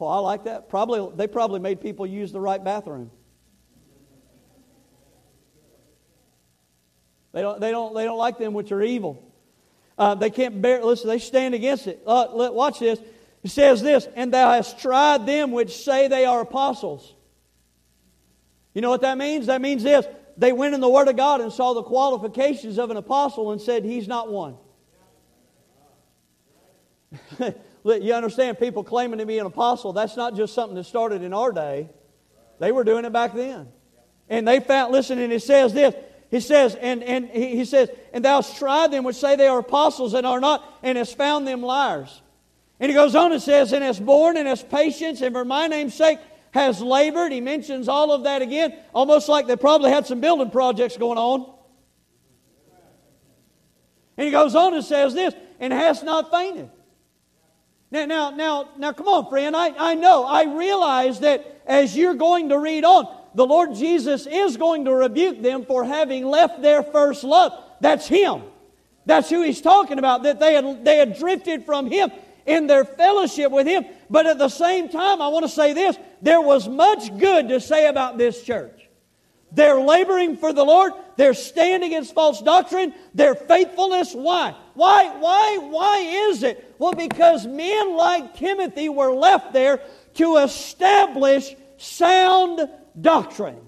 [0.00, 0.68] Oh, I like that.
[0.68, 3.10] Probably they probably made people use the right bathroom.
[7.34, 9.22] They don't, they don't, they don't like them which are evil.
[9.98, 12.00] Uh, they can't bear, listen, they stand against it.
[12.06, 13.00] Uh, let, watch this.
[13.42, 17.12] It says this, and thou hast tried them which say they are apostles.
[18.72, 19.46] You know what that means?
[19.46, 20.06] That means this.
[20.36, 23.60] They went in the Word of God and saw the qualifications of an apostle and
[23.60, 24.56] said, He's not one.
[27.84, 31.32] you understand, people claiming to be an apostle, that's not just something that started in
[31.32, 31.88] our day.
[32.60, 33.68] They were doing it back then.
[34.28, 35.94] And they found, listen, and it says this
[36.34, 39.60] he says, and, and he says, and thou hast tried them which say they are
[39.60, 42.22] apostles and are not, and hast found them liars.
[42.80, 45.68] And he goes on and says, and has borne and has patience, and for my
[45.68, 46.18] name's sake
[46.50, 47.30] has labored.
[47.30, 51.18] He mentions all of that again, almost like they probably had some building projects going
[51.18, 51.54] on.
[54.16, 56.68] And he goes on and says this, and has not fainted.
[57.92, 59.54] Now, now, now, now, come on, friend.
[59.54, 64.26] I, I know, I realize that as you're going to read on, the Lord Jesus
[64.26, 67.52] is going to rebuke them for having left their first love.
[67.80, 68.42] That's Him.
[69.06, 72.10] That's who He's talking about, that they had, they had drifted from Him
[72.46, 73.84] in their fellowship with Him.
[74.08, 77.60] But at the same time, I want to say this there was much good to
[77.60, 78.80] say about this church.
[79.52, 80.92] They're laboring for the Lord.
[81.16, 82.92] They're standing against false doctrine.
[83.14, 84.12] Their faithfulness.
[84.12, 84.54] Why?
[84.74, 85.16] Why?
[85.16, 85.58] Why?
[85.58, 85.98] Why
[86.30, 86.74] is it?
[86.78, 89.80] Well, because men like Timothy were left there
[90.14, 92.68] to establish sound
[93.00, 93.60] doctrine.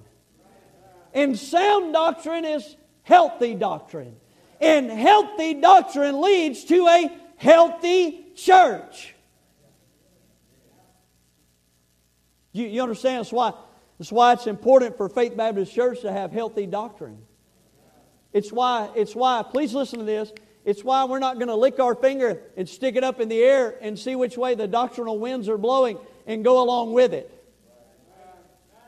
[1.12, 4.16] And sound doctrine is healthy doctrine.
[4.60, 9.14] And healthy doctrine leads to a healthy church.
[12.52, 13.20] You, you understand?
[13.20, 13.52] That's why,
[13.98, 17.18] that's why it's important for Faith Baptist Church to have healthy doctrine.
[18.32, 20.32] It's why, it's why, please listen to this.
[20.64, 23.42] It's why we're not going to lick our finger and stick it up in the
[23.42, 27.30] air and see which way the doctrinal winds are blowing and go along with it.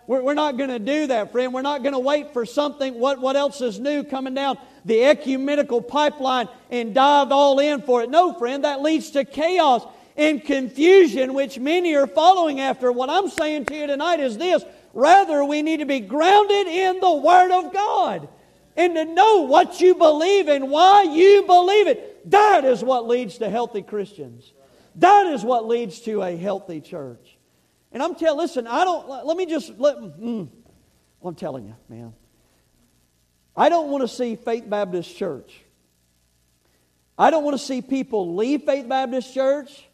[0.08, 1.54] We're, we're not going to do that, friend.
[1.54, 5.04] We're not going to wait for something, what, what else is new coming down the
[5.04, 8.10] ecumenical pipeline and dive all in for it.
[8.10, 9.84] No, friend, that leads to chaos
[10.16, 12.90] and confusion, which many are following after.
[12.90, 17.00] What I'm saying to you tonight is this rather, we need to be grounded in
[17.00, 18.28] the Word of God
[18.76, 22.30] and to know what you believe and why you believe it.
[22.30, 24.52] That is what leads to healthy Christians.
[24.96, 27.37] That is what leads to a healthy church.
[27.92, 30.48] And I'm telling, listen, I don't, let me just, let, mm,
[31.24, 32.12] I'm telling you, man.
[33.56, 35.60] I don't want to see Faith Baptist Church.
[37.18, 39.88] I don't want to see people leave Faith Baptist Church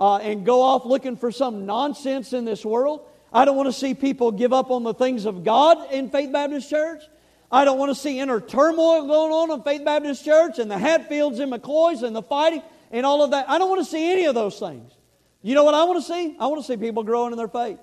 [0.00, 3.06] uh, and go off looking for some nonsense in this world.
[3.32, 6.32] I don't want to see people give up on the things of God in Faith
[6.32, 7.02] Baptist Church.
[7.50, 10.78] I don't want to see inner turmoil going on in Faith Baptist Church and the
[10.78, 13.48] Hatfields and McCoys and the fighting and all of that.
[13.48, 14.90] I don't want to see any of those things.
[15.46, 16.34] You know what I want to see?
[16.40, 17.78] I want to see people growing in their faith.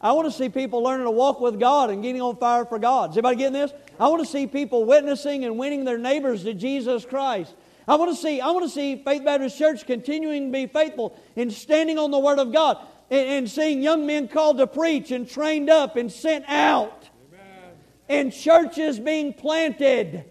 [0.00, 2.78] I want to see people learning to walk with God and getting on fire for
[2.78, 3.10] God.
[3.10, 3.70] Is anybody getting this?
[3.98, 7.54] I want to see people witnessing and winning their neighbors to Jesus Christ.
[7.86, 11.20] I want to see, I want to see Faith Baptist Church continuing to be faithful
[11.36, 12.78] in standing on the Word of God
[13.10, 17.10] and, and seeing young men called to preach and trained up and sent out.
[17.28, 17.74] Amen.
[18.08, 20.08] And churches being planted.
[20.08, 20.24] Amen.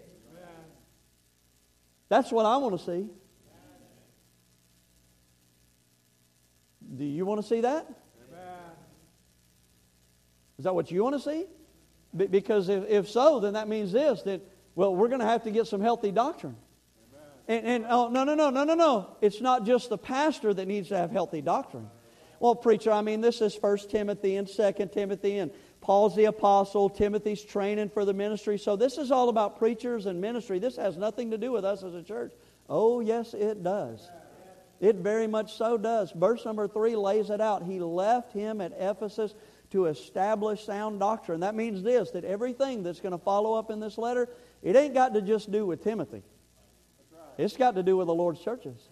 [2.08, 3.08] That's what I want to see.
[7.00, 7.86] Do you want to see that?
[10.58, 11.46] Is that what you want to see?
[12.14, 14.42] because if, if so, then that means this that,
[14.74, 16.56] well, we're going to have to get some healthy doctrine.
[17.48, 19.16] And, and oh, no, no, no, no, no, no.
[19.22, 21.88] It's not just the pastor that needs to have healthy doctrine.
[22.38, 26.90] Well, preacher, I mean, this is First Timothy and Second Timothy, and Paul's the apostle,
[26.90, 28.58] Timothy's training for the ministry.
[28.58, 30.58] So this is all about preachers and ministry.
[30.58, 32.34] This has nothing to do with us as a church.
[32.68, 34.06] Oh, yes, it does.
[34.80, 36.10] It very much so does.
[36.12, 37.62] Verse number three lays it out.
[37.62, 39.34] He left him at Ephesus
[39.70, 41.40] to establish sound doctrine.
[41.40, 44.28] That means this that everything that's going to follow up in this letter,
[44.62, 46.22] it ain't got to just do with Timothy.
[47.36, 48.88] It's got to do with the Lord's churches.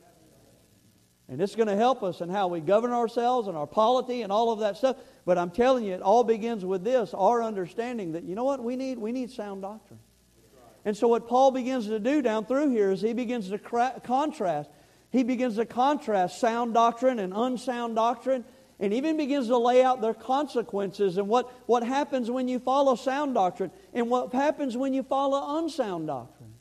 [1.31, 4.33] And it's going to help us in how we govern ourselves and our polity and
[4.33, 4.97] all of that stuff.
[5.27, 8.63] But I'm telling you, it all begins with this our understanding that, you know what,
[8.63, 10.01] we need, we need sound doctrine.
[10.85, 14.01] And so, what Paul begins to do down through here is he begins to cra-
[14.05, 14.71] contrast.
[15.11, 18.45] He begins to contrast sound doctrine and unsound doctrine
[18.81, 22.95] and even begins to lay out their consequences and what, what happens when you follow
[22.95, 26.55] sound doctrine and what happens when you follow unsound doctrine.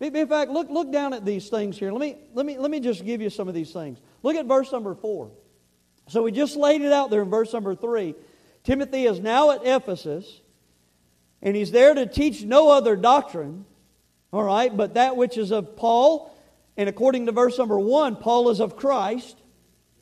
[0.00, 1.92] In fact, look, look down at these things here.
[1.92, 3.98] Let me, let, me, let me just give you some of these things.
[4.22, 5.30] Look at verse number 4.
[6.08, 8.14] So we just laid it out there in verse number 3.
[8.64, 10.40] Timothy is now at Ephesus,
[11.42, 13.64] and he's there to teach no other doctrine,
[14.32, 16.33] all right, but that which is of Paul.
[16.76, 19.36] And according to verse number 1, Paul is of Christ,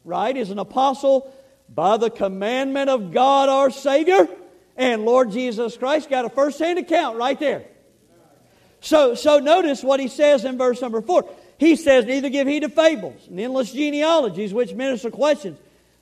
[0.05, 0.37] right?
[0.37, 1.33] Is an apostle
[1.69, 4.29] by the commandment of God our Savior
[4.77, 6.09] and Lord Jesus Christ.
[6.09, 7.65] Got a first hand account right there.
[8.81, 11.29] So, so notice what he says in verse number four.
[11.59, 15.59] He says, Neither give heed to fables and endless genealogies which minister questions.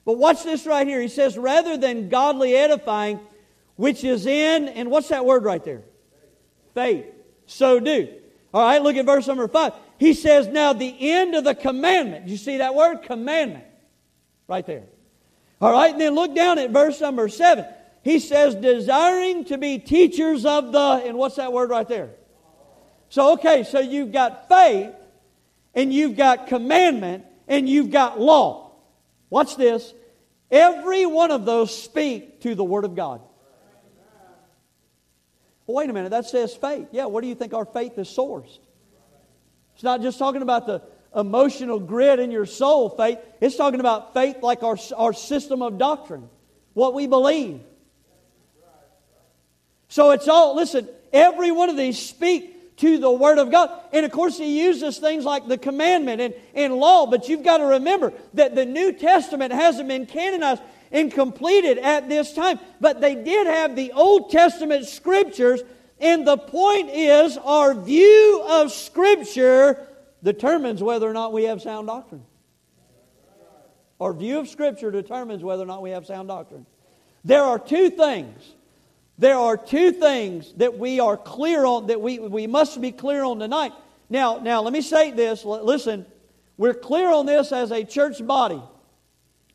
[0.06, 1.00] But watch this right here.
[1.00, 3.20] He says, Rather than godly edifying,
[3.76, 5.82] which is in, and what's that word right there?
[6.74, 7.04] Faith.
[7.46, 8.08] So do.
[8.52, 9.74] All right, look at verse number five.
[9.98, 12.28] He says, Now the end of the commandment.
[12.28, 13.02] You see that word?
[13.02, 13.64] Commandment.
[14.48, 14.84] Right there.
[15.60, 17.66] All right, and then look down at verse number seven.
[18.02, 22.10] He says, desiring to be teachers of the, and what's that word right there?
[23.10, 24.94] So, okay, so you've got faith,
[25.74, 28.72] and you've got commandment, and you've got law.
[29.28, 29.92] Watch this.
[30.50, 33.20] Every one of those speak to the Word of God.
[35.70, 36.88] Well, wait a minute, that says faith.
[36.90, 38.58] Yeah, where do you think our faith is sourced?
[39.74, 40.82] It's not just talking about the
[41.14, 43.20] emotional grit in your soul faith.
[43.40, 46.28] It's talking about faith like our, our system of doctrine,
[46.74, 47.60] what we believe.
[49.86, 53.70] So it's all, listen, every one of these speak to the Word of God.
[53.92, 57.58] And of course, he uses things like the commandment and, and law, but you've got
[57.58, 62.58] to remember that the New Testament hasn't been canonized and completed at this time.
[62.80, 65.62] But they did have the Old Testament scriptures,
[66.00, 69.86] and the point is our view of Scripture
[70.22, 72.24] determines whether or not we have sound doctrine.
[74.00, 76.66] Our view of Scripture determines whether or not we have sound doctrine.
[77.24, 78.54] There are two things.
[79.18, 83.22] There are two things that we are clear on, that we, we must be clear
[83.22, 83.72] on tonight.
[84.08, 85.44] Now, now, let me say this.
[85.44, 86.06] Listen,
[86.56, 88.62] we're clear on this as a church body,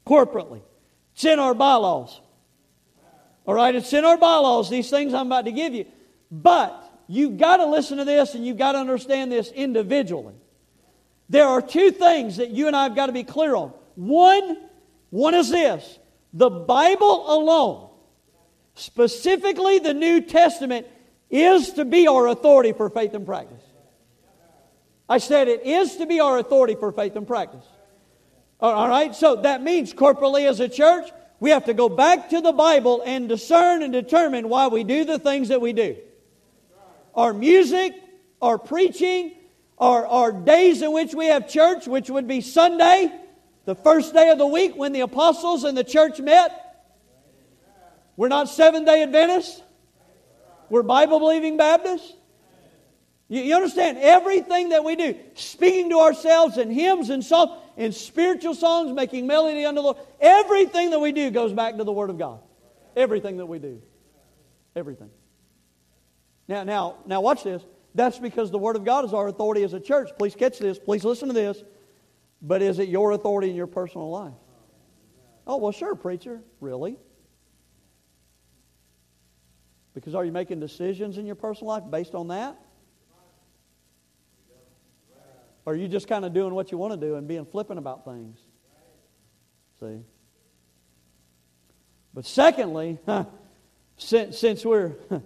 [0.05, 0.61] corporately.
[1.16, 2.20] It's in our bylaws.
[3.47, 5.86] All right, it's in our bylaws, these things I'm about to give you.
[6.30, 10.34] But you've got to listen to this and you've got to understand this individually.
[11.30, 13.72] There are two things that you and I have got to be clear on.
[13.95, 14.57] One,
[15.09, 15.99] one is this
[16.34, 17.89] the Bible alone,
[18.74, 20.86] specifically the New Testament,
[21.30, 23.63] is to be our authority for faith and practice.
[25.07, 27.66] I said it is to be our authority for faith and practice.
[28.60, 32.41] All right, so that means corporately as a church, we have to go back to
[32.41, 35.97] the Bible and discern and determine why we do the things that we do.
[37.14, 37.93] our music,
[38.41, 39.34] our preaching,
[39.78, 43.12] our, our days in which we have church, which would be Sunday,
[43.66, 46.62] the first day of the week when the apostles and the church met.
[48.16, 49.62] We're not Seventh day Adventists.
[50.70, 52.14] We're Bible believing Baptists.
[53.28, 53.97] You, you, understand?
[53.97, 59.28] Everything that we do, speaking to ourselves in hymns and songs, in spiritual songs, making
[59.28, 62.39] melody unto the Lord, everything that we do goes back to the Word of God.
[62.95, 63.82] Everything that we do.
[64.76, 65.09] Everything.
[66.47, 67.63] Now, now, now watch this.
[67.93, 70.09] That's because the Word of God is our authority as a church.
[70.17, 70.80] Please catch this.
[70.80, 71.63] Please listen to this.
[72.41, 74.34] But is it your authority in your personal life?
[75.47, 76.41] Oh, well, sure, preacher.
[76.59, 76.97] Really?
[79.93, 82.59] Because are you making decisions in your personal life based on that?
[85.66, 87.80] Or are you just kind of doing what you want to do and being flippant
[87.80, 88.39] about things?
[89.80, 90.01] See?
[92.13, 92.99] But secondly,
[93.97, 94.93] since, since, we're,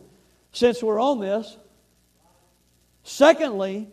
[0.51, 1.57] since we're on this,
[3.03, 3.89] secondly,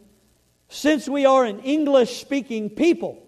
[0.69, 3.23] since we are an English speaking people,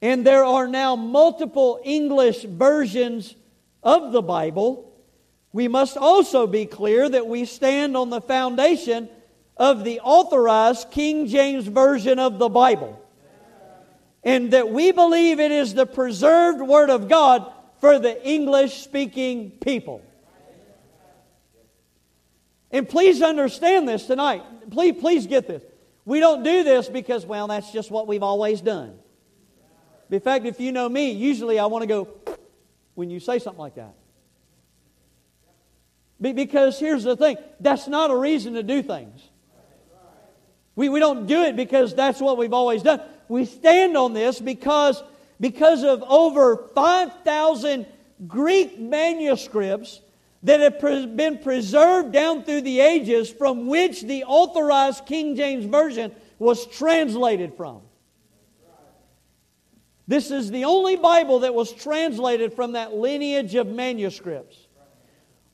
[0.00, 3.34] and there are now multiple English versions
[3.82, 4.92] of the Bible,
[5.52, 9.08] we must also be clear that we stand on the foundation
[9.60, 12.98] of the authorized King James Version of the Bible.
[14.24, 19.50] And that we believe it is the preserved Word of God for the English speaking
[19.50, 20.02] people.
[22.70, 24.42] And please understand this tonight.
[24.70, 25.62] Please, please get this.
[26.06, 28.98] We don't do this because, well, that's just what we've always done.
[30.10, 32.08] In fact, if you know me, usually I want to go
[32.94, 33.94] when you say something like that.
[36.20, 39.29] Because here's the thing that's not a reason to do things.
[40.80, 43.02] We, we don't do it because that's what we've always done.
[43.28, 45.02] We stand on this because,
[45.38, 47.84] because of over 5,000
[48.26, 50.00] Greek manuscripts
[50.42, 55.66] that have pre- been preserved down through the ages from which the authorized King James
[55.66, 57.82] Version was translated from.
[60.08, 64.56] This is the only Bible that was translated from that lineage of manuscripts.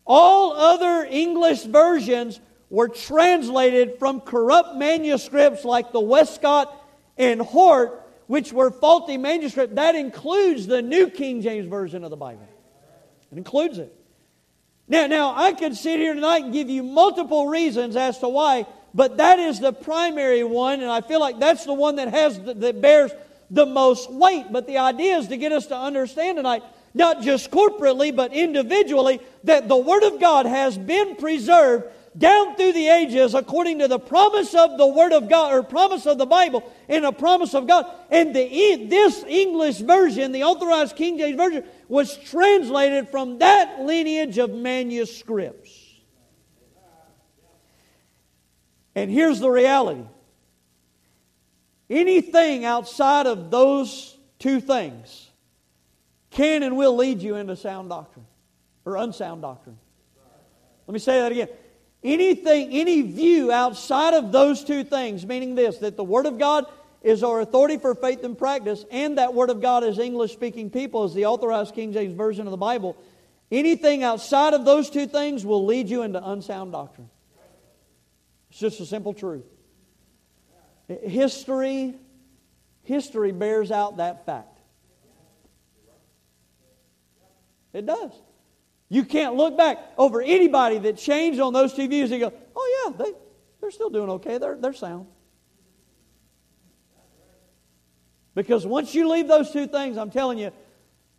[0.07, 2.39] All other English versions
[2.71, 6.75] were translated from corrupt manuscripts like the Westcott
[7.17, 9.77] and Hort, which were faulty manuscripts.
[9.77, 12.47] That includes the New King James Version of the Bible.
[13.31, 13.95] It includes it.
[14.89, 18.67] Now, now I could sit here tonight and give you multiple reasons as to why,
[18.95, 22.41] but that is the primary one, and I feel like that's the one that has
[22.41, 23.11] that bears
[23.51, 24.47] the most weight.
[24.51, 26.63] But the idea is to get us to understand tonight
[26.95, 31.85] not just corporately, but individually, that the Word of God has been preserved
[32.17, 36.07] down through the ages according to the promise of the Word of God, or promise
[36.07, 37.87] of the Bible, and a promise of God.
[38.11, 44.39] And the, this English version, the authorized King James Version, was translated from that lineage
[44.39, 45.71] of manuscripts.
[48.95, 50.05] And here's the reality
[51.89, 55.31] anything outside of those two things
[56.31, 58.27] can and will lead you into sound doctrine
[58.85, 59.79] or unsound doctrine.
[60.87, 61.49] Let me say that again.
[62.07, 66.67] Anything, any view outside of those two things, meaning this, that the Word of God
[67.03, 70.71] is our authority for faith and practice, and that Word of God is English speaking
[70.71, 72.97] people, is the authorized King James Version of the Bible.
[73.51, 77.11] Anything outside of those two things will lead you into unsound doctrine.
[78.51, 79.45] It's just a simple truth.
[80.87, 81.93] History,
[82.85, 84.61] history bears out that fact.
[87.73, 88.13] It does.
[88.89, 92.85] You can't look back over anybody that changed on those two views and go, oh,
[92.87, 93.13] yeah, they,
[93.61, 94.39] they're still doing okay.
[94.39, 95.07] They're, they're sound.
[98.35, 100.53] Because once you leave those two things, I'm telling you,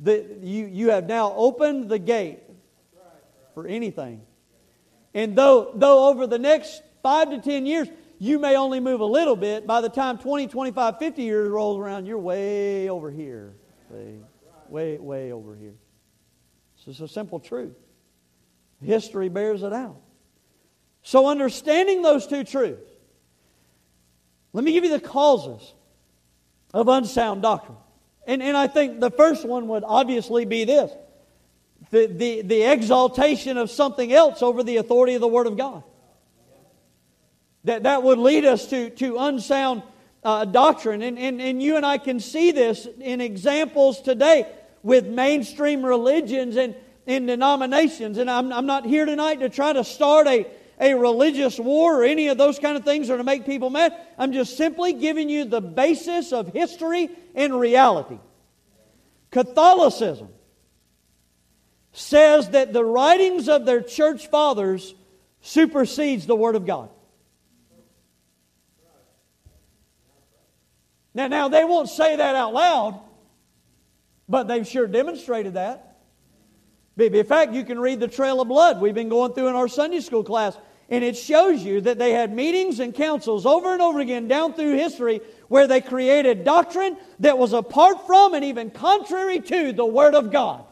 [0.01, 2.39] that you, you have now opened the gate
[3.55, 4.21] for anything.
[5.13, 7.87] And though, though over the next five to ten years,
[8.19, 11.79] you may only move a little bit, by the time 20, 25, 50 years rolls
[11.79, 13.53] around, you're way over here.
[13.89, 14.19] See?
[14.69, 15.73] Way, way over here.
[16.87, 17.75] It's a simple truth.
[18.83, 19.97] History bears it out.
[21.03, 22.89] So, understanding those two truths,
[24.53, 25.73] let me give you the causes
[26.73, 27.77] of unsound doctrine.
[28.25, 30.91] And, and I think the first one would obviously be this
[31.91, 35.83] the, the, the exaltation of something else over the authority of the Word of God.
[37.63, 39.83] That, that would lead us to, to unsound
[40.23, 41.01] uh, doctrine.
[41.01, 44.47] And, and, and you and I can see this in examples today
[44.87, 46.73] with mainstream religions and,
[47.05, 48.17] and denominations.
[48.17, 50.47] And I'm, I'm not here tonight to try to start a,
[50.79, 53.93] a religious war or any of those kind of things or to make people mad.
[54.17, 58.17] I'm just simply giving you the basis of history and reality.
[59.29, 60.29] Catholicism
[61.91, 64.95] says that the writings of their church fathers
[65.41, 66.89] supersedes the Word of God.
[71.13, 73.01] Now, now they won't say that out loud,
[74.29, 75.97] but they've sure demonstrated that.
[76.97, 79.67] In fact, you can read the Trail of Blood we've been going through in our
[79.67, 80.57] Sunday school class,
[80.89, 84.53] and it shows you that they had meetings and councils over and over again down
[84.53, 89.85] through history where they created doctrine that was apart from and even contrary to the
[89.85, 90.65] Word of God.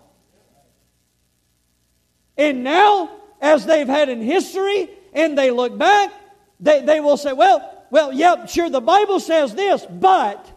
[2.37, 6.11] And now, as they've had in history and they look back,
[6.59, 10.51] they, they will say, well, well, yep, sure, the Bible says this, but.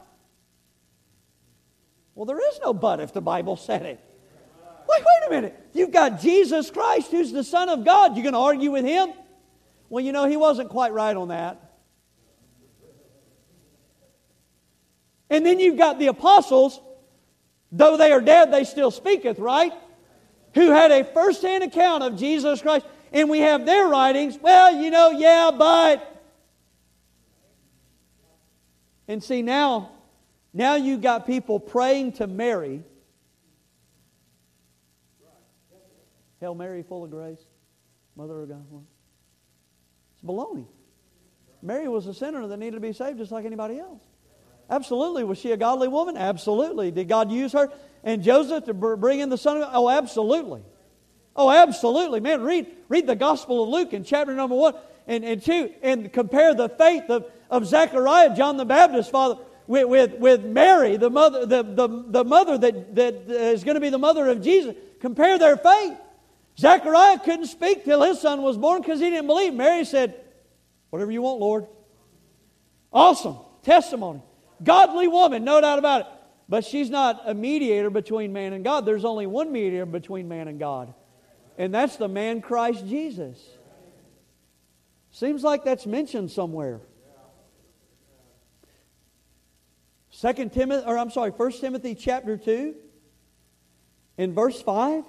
[2.18, 4.00] Well, there is no but if the Bible said it.
[4.88, 5.68] Wait, wait a minute.
[5.72, 8.16] You've got Jesus Christ, who's the Son of God.
[8.16, 9.12] You're going to argue with him?
[9.88, 11.74] Well, you know, he wasn't quite right on that.
[15.30, 16.80] And then you've got the apostles,
[17.70, 19.72] though they are dead, they still speaketh, right?
[20.54, 22.84] Who had a first hand account of Jesus Christ.
[23.12, 24.36] And we have their writings.
[24.42, 26.20] Well, you know, yeah, but.
[29.06, 29.92] And see, now,
[30.58, 32.82] now you've got people praying to Mary.
[36.40, 37.38] Hail Mary, full of grace,
[38.16, 38.64] Mother of God.
[40.12, 40.66] It's baloney.
[41.62, 44.02] Mary was a sinner that needed to be saved just like anybody else.
[44.68, 45.24] Absolutely.
[45.24, 46.16] Was she a godly woman?
[46.16, 46.90] Absolutely.
[46.90, 47.70] Did God use her
[48.02, 49.72] and Joseph to bring in the Son of God?
[49.74, 50.62] Oh, absolutely.
[51.36, 52.18] Oh, absolutely.
[52.20, 54.74] Man, read, read the Gospel of Luke in chapter number one
[55.06, 59.86] and, and two and compare the faith of, of Zechariah, John the Baptist, Father, with,
[59.86, 63.90] with, with Mary, the mother, the, the, the mother that, that is going to be
[63.90, 64.74] the mother of Jesus.
[65.00, 65.96] Compare their faith.
[66.58, 69.54] Zechariah couldn't speak till his son was born because he didn't believe.
[69.54, 70.20] Mary said,
[70.90, 71.66] Whatever you want, Lord.
[72.92, 74.22] Awesome testimony.
[74.64, 76.06] Godly woman, no doubt about it.
[76.48, 78.86] But she's not a mediator between man and God.
[78.86, 80.94] There's only one mediator between man and God,
[81.58, 83.38] and that's the man Christ Jesus.
[85.10, 86.80] Seems like that's mentioned somewhere.
[90.18, 92.74] Second Timothy, or I'm sorry, First Timothy chapter 2,
[94.16, 95.04] in verse 5.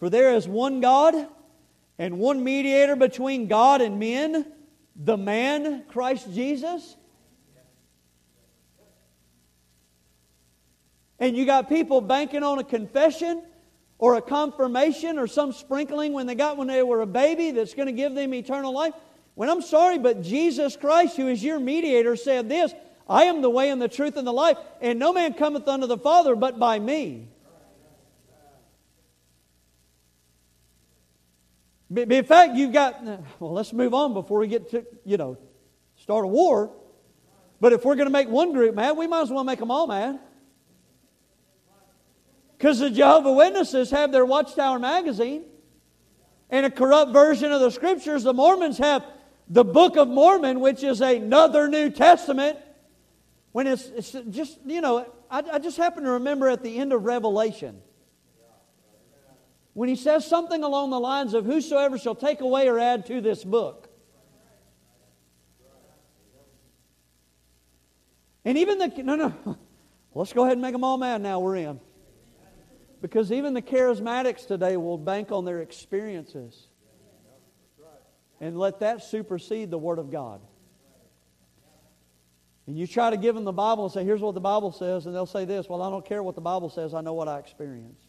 [0.00, 1.14] For there is one God
[1.96, 4.50] and one mediator between God and men,
[4.96, 6.96] the man Christ Jesus
[11.20, 13.44] and you got people banking on a confession
[13.98, 17.74] or a confirmation or some sprinkling when they got when they were a baby that's
[17.74, 18.94] going to give them eternal life.
[19.36, 22.74] When I'm sorry, but Jesus Christ, who is your mediator, said this
[23.08, 25.86] I am the way and the truth and the life, and no man cometh unto
[25.86, 27.28] the Father but by me.
[31.94, 33.04] In fact, you've got,
[33.38, 35.36] well, let's move on before we get to, you know,
[35.96, 36.72] start a war.
[37.60, 39.70] But if we're going to make one group mad, we might as well make them
[39.70, 40.18] all mad.
[42.56, 45.44] Because the Jehovah Witnesses have their Watchtower magazine
[46.50, 48.22] and a corrupt version of the Scriptures.
[48.22, 49.04] The Mormons have
[49.48, 52.58] the Book of Mormon, which is another New Testament.
[53.54, 56.92] When it's, it's just, you know, I, I just happen to remember at the end
[56.92, 57.80] of Revelation
[59.74, 63.20] when he says something along the lines of, Whosoever shall take away or add to
[63.20, 63.88] this book.
[68.44, 69.56] And even the, no, no,
[70.16, 71.78] let's go ahead and make them all mad now, we're in.
[73.00, 76.66] Because even the charismatics today will bank on their experiences
[78.40, 80.40] and let that supersede the Word of God.
[82.66, 85.06] And you try to give them the Bible and say, here's what the Bible says,
[85.06, 87.28] and they'll say this, well, I don't care what the Bible says, I know what
[87.28, 88.00] I experienced.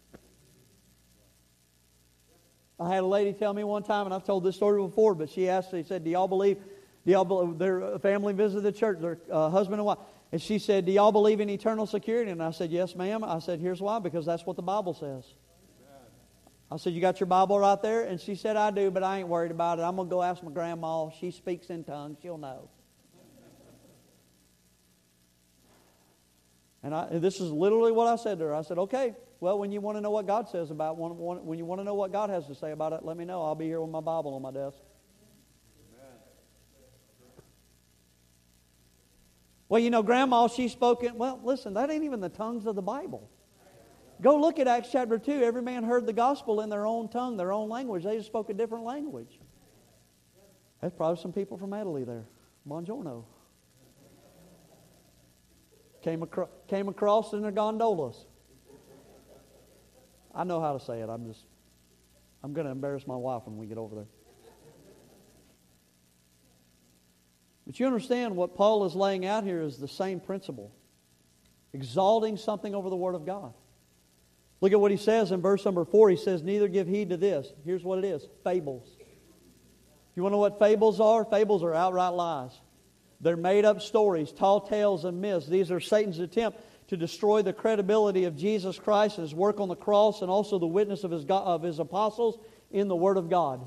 [2.79, 5.29] I had a lady tell me one time, and I've told this story before, but
[5.29, 6.57] she asked, she said, Do y'all believe,
[7.05, 9.99] do y'all believe their family visited the church, their uh, husband and wife?
[10.31, 12.31] And she said, Do y'all believe in eternal security?
[12.31, 13.23] And I said, Yes, ma'am.
[13.23, 15.23] I said, Here's why because that's what the Bible says.
[16.69, 18.03] I said, You got your Bible right there?
[18.03, 19.83] And she said, I do, but I ain't worried about it.
[19.83, 21.09] I'm going to go ask my grandma.
[21.11, 22.17] She speaks in tongues.
[22.21, 22.69] She'll know.
[26.85, 28.53] And, I, and this is literally what I said to her.
[28.53, 31.65] I said, Okay, well, when you want to know what God says about when you
[31.65, 33.41] want to know what God has to say about it, let me know.
[33.41, 34.77] I'll be here with my Bible on my desk.
[39.67, 41.17] Well, you know, Grandma, she spoke in.
[41.17, 43.31] Well, listen, that ain't even the tongues of the Bible.
[44.21, 45.41] Go look at Acts chapter 2.
[45.41, 48.03] Every man heard the gospel in their own tongue, their own language.
[48.03, 49.39] They just spoke a different language.
[50.81, 52.25] There's probably some people from Italy there.
[52.69, 53.23] Buongiorno.
[56.05, 56.23] Came,
[56.67, 58.27] came across in their gondolas.
[60.35, 61.09] I know how to say it.
[61.09, 61.43] I'm just,
[62.43, 64.07] I'm going to embarrass my wife when we get over there.
[67.65, 70.71] But you understand what Paul is laying out here is the same principle
[71.73, 73.55] exalting something over the Word of God.
[74.61, 76.11] Look at what he says in verse number four.
[76.11, 77.51] He says, Neither give heed to this.
[77.65, 78.95] Here's what it is fables.
[80.15, 81.25] You want to know what fables are?
[81.25, 82.51] Fables are outright lies.
[83.25, 85.47] They're made up stories, tall tales, and myths.
[85.47, 86.59] These are Satan's attempt
[86.89, 90.59] to destroy the credibility of Jesus Christ and his work on the cross and also
[90.59, 92.37] the witness of his, of his apostles
[92.69, 93.65] in the Word of God.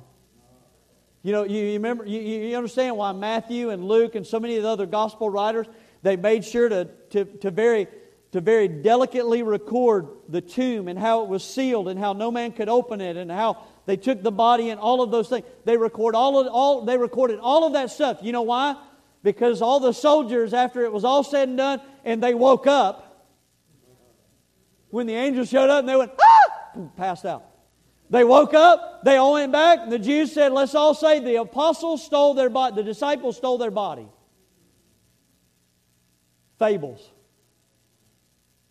[1.24, 4.62] You know, you, remember, you, you understand why Matthew and Luke and so many of
[4.62, 5.66] the other gospel writers,
[6.02, 7.88] they made sure to, to, to, very,
[8.30, 12.52] to very delicately record the tomb and how it was sealed and how no man
[12.52, 15.44] could open it and how they took the body and all of those things.
[15.64, 18.20] They, record all of, all, they recorded all of that stuff.
[18.22, 18.76] You know why?
[19.22, 23.26] Because all the soldiers, after it was all said and done, and they woke up,
[24.90, 26.88] when the angels showed up and they went, ah!
[26.96, 27.44] passed out.
[28.10, 31.36] They woke up, they all went back, and the Jews said, let's all say the
[31.36, 34.08] apostles stole their body, the disciples stole their body.
[36.58, 37.10] Fables.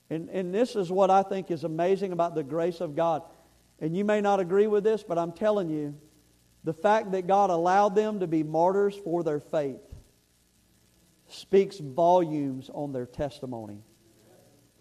[0.10, 3.22] And, and this is what I think is amazing about the grace of God.
[3.80, 5.96] And you may not agree with this, but I'm telling you,
[6.64, 9.82] the fact that God allowed them to be martyrs for their faith
[11.28, 13.80] speaks volumes on their testimony.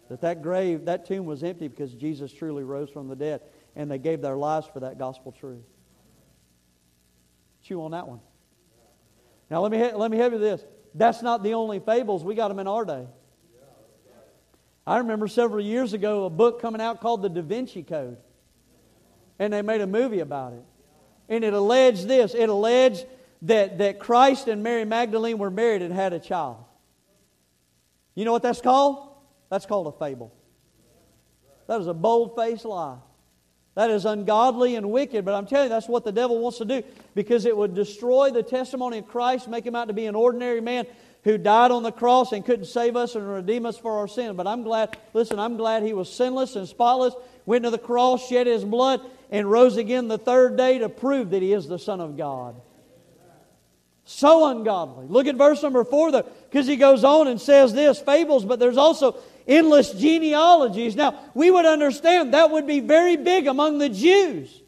[0.08, 3.40] That that grave, that tomb was empty because Jesus truly rose from the dead,
[3.74, 5.64] and they gave their lives for that gospel truth.
[7.62, 8.20] Chew on that one.
[9.50, 10.64] Now let me let me help you this.
[10.94, 12.24] That's not the only fables.
[12.24, 13.06] We got them in our day.
[14.86, 18.18] I remember several years ago a book coming out called The Da Vinci Code,
[19.40, 20.62] and they made a movie about it.
[21.28, 22.34] And it alleged this.
[22.34, 23.04] It alleged
[23.42, 26.64] that, that Christ and Mary Magdalene were married and had a child.
[28.14, 29.14] You know what that's called?
[29.50, 30.34] That's called a fable.
[31.68, 32.98] That is a bold faced lie.
[33.74, 36.64] That is ungodly and wicked, but I'm telling you, that's what the devil wants to
[36.64, 36.82] do
[37.14, 40.62] because it would destroy the testimony of Christ, make him out to be an ordinary
[40.62, 40.86] man
[41.24, 44.34] who died on the cross and couldn't save us and redeem us for our sin.
[44.34, 47.14] But I'm glad, listen, I'm glad he was sinless and spotless,
[47.44, 51.30] went to the cross, shed his blood, and rose again the third day to prove
[51.30, 52.54] that he is the Son of God.
[54.08, 55.08] So ungodly.
[55.08, 58.60] Look at verse number four, though, because he goes on and says this fables, but
[58.60, 60.94] there's also endless genealogies.
[60.94, 64.62] Now, we would understand that would be very big among the Jews.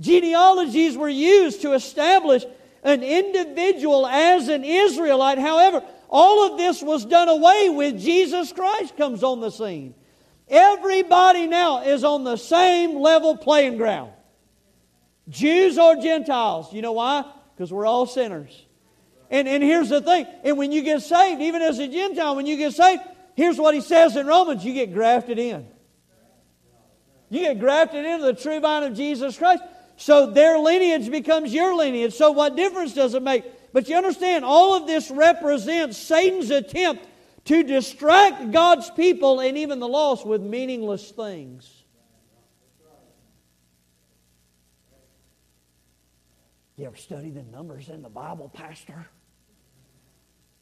[0.00, 2.44] Genealogies were used to establish
[2.82, 5.38] an individual as an Israelite.
[5.38, 5.80] However,
[6.10, 8.00] all of this was done away with.
[8.00, 9.94] Jesus Christ comes on the scene.
[10.48, 14.10] Everybody now is on the same level playing ground.
[15.28, 16.72] Jews or Gentiles.
[16.72, 17.24] You know why?
[17.54, 18.66] Because we're all sinners.
[19.30, 22.46] And, and here's the thing, and when you get saved, even as a Gentile, when
[22.46, 23.02] you get saved,
[23.34, 25.66] here's what he says in Romans you get grafted in.
[27.30, 29.62] You get grafted into the true vine of Jesus Christ.
[29.96, 32.12] So their lineage becomes your lineage.
[32.12, 33.44] So what difference does it make?
[33.72, 37.06] But you understand, all of this represents Satan's attempt
[37.46, 41.81] to distract God's people and even the lost with meaningless things.
[46.82, 49.06] You ever study the numbers in the Bible, Pastor?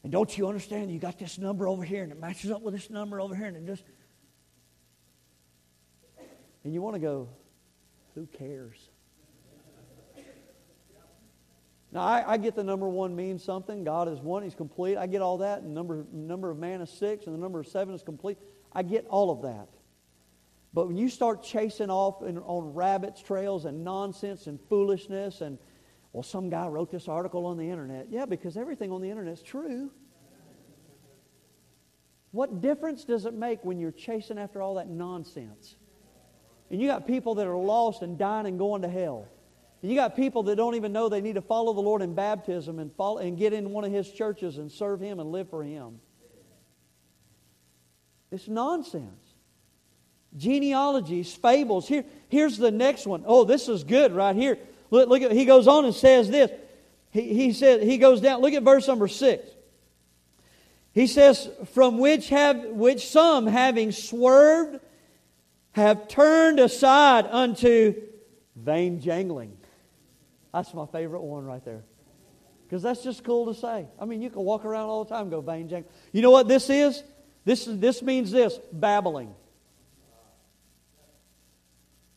[0.02, 0.90] And don't you understand?
[0.90, 3.46] You got this number over here, and it matches up with this number over here,
[3.46, 3.82] and it just.
[6.62, 7.30] And you want to go,
[8.14, 8.76] who cares?
[11.90, 13.82] Now, I, I, get the number one means something.
[13.82, 14.98] God is one, He's complete.
[14.98, 15.62] I get all that.
[15.62, 18.36] And number, number of man is six, and the number of seven is complete.
[18.74, 19.68] I get all of that.
[20.74, 25.58] But when you start chasing off in, on rabbits' trails and nonsense and foolishness and
[26.12, 28.08] well, some guy wrote this article on the internet.
[28.10, 29.90] Yeah, because everything on the internet is true.
[32.32, 35.76] What difference does it make when you're chasing after all that nonsense?
[36.70, 39.26] And you got people that are lost and dying and going to hell.
[39.82, 42.14] And you got people that don't even know they need to follow the Lord in
[42.14, 45.50] baptism and, follow, and get in one of His churches and serve Him and live
[45.50, 46.00] for Him.
[48.30, 49.24] It's nonsense.
[50.36, 51.88] Genealogies, fables.
[51.88, 53.24] Here, here's the next one.
[53.26, 54.58] Oh, this is good right here.
[54.90, 56.50] Look, look at, he goes on and says this.
[57.10, 59.48] He, he said, he goes down, look at verse number six.
[60.92, 64.80] He says, from which have which some having swerved
[65.72, 67.94] have turned aside unto
[68.56, 69.56] vain jangling.
[70.52, 71.84] That's my favorite one right there.
[72.66, 73.86] Because that's just cool to say.
[74.00, 75.92] I mean, you can walk around all the time go vain jangling.
[76.12, 77.02] You know what this is?
[77.44, 79.34] This, this means this babbling.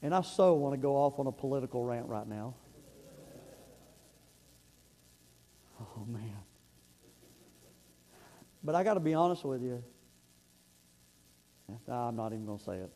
[0.01, 2.55] And I so want to go off on a political rant right now.
[5.80, 6.38] Oh, man.
[8.64, 9.84] But I got to be honest with you.
[11.88, 12.91] I'm not even going to say it.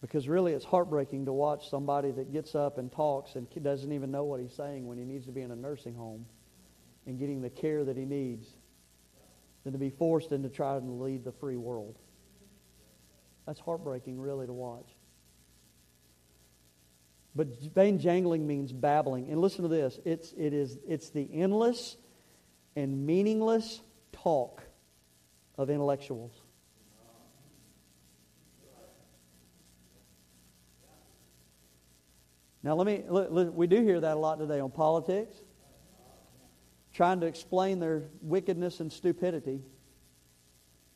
[0.00, 4.10] Because really, it's heartbreaking to watch somebody that gets up and talks and doesn't even
[4.10, 6.26] know what he's saying when he needs to be in a nursing home
[7.06, 8.48] and getting the care that he needs
[9.62, 11.98] than to be forced into trying to lead the free world.
[13.46, 14.88] That's heartbreaking, really, to watch.
[17.34, 19.30] But vain jangling means babbling.
[19.30, 21.96] And listen to this it's, it is, it's the endless
[22.76, 23.80] and meaningless
[24.12, 24.62] talk
[25.56, 26.32] of intellectuals.
[32.64, 33.02] Now, let me,
[33.50, 35.34] we do hear that a lot today on politics,
[36.92, 39.62] trying to explain their wickedness and stupidity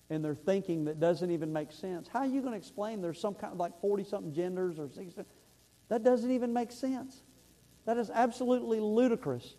[0.09, 2.07] and their thinking that doesn't even make sense.
[2.07, 4.89] How are you going to explain there's some kind of like 40 something genders or
[4.89, 5.23] 60?
[5.89, 7.23] That doesn't even make sense.
[7.85, 9.55] That is absolutely ludicrous.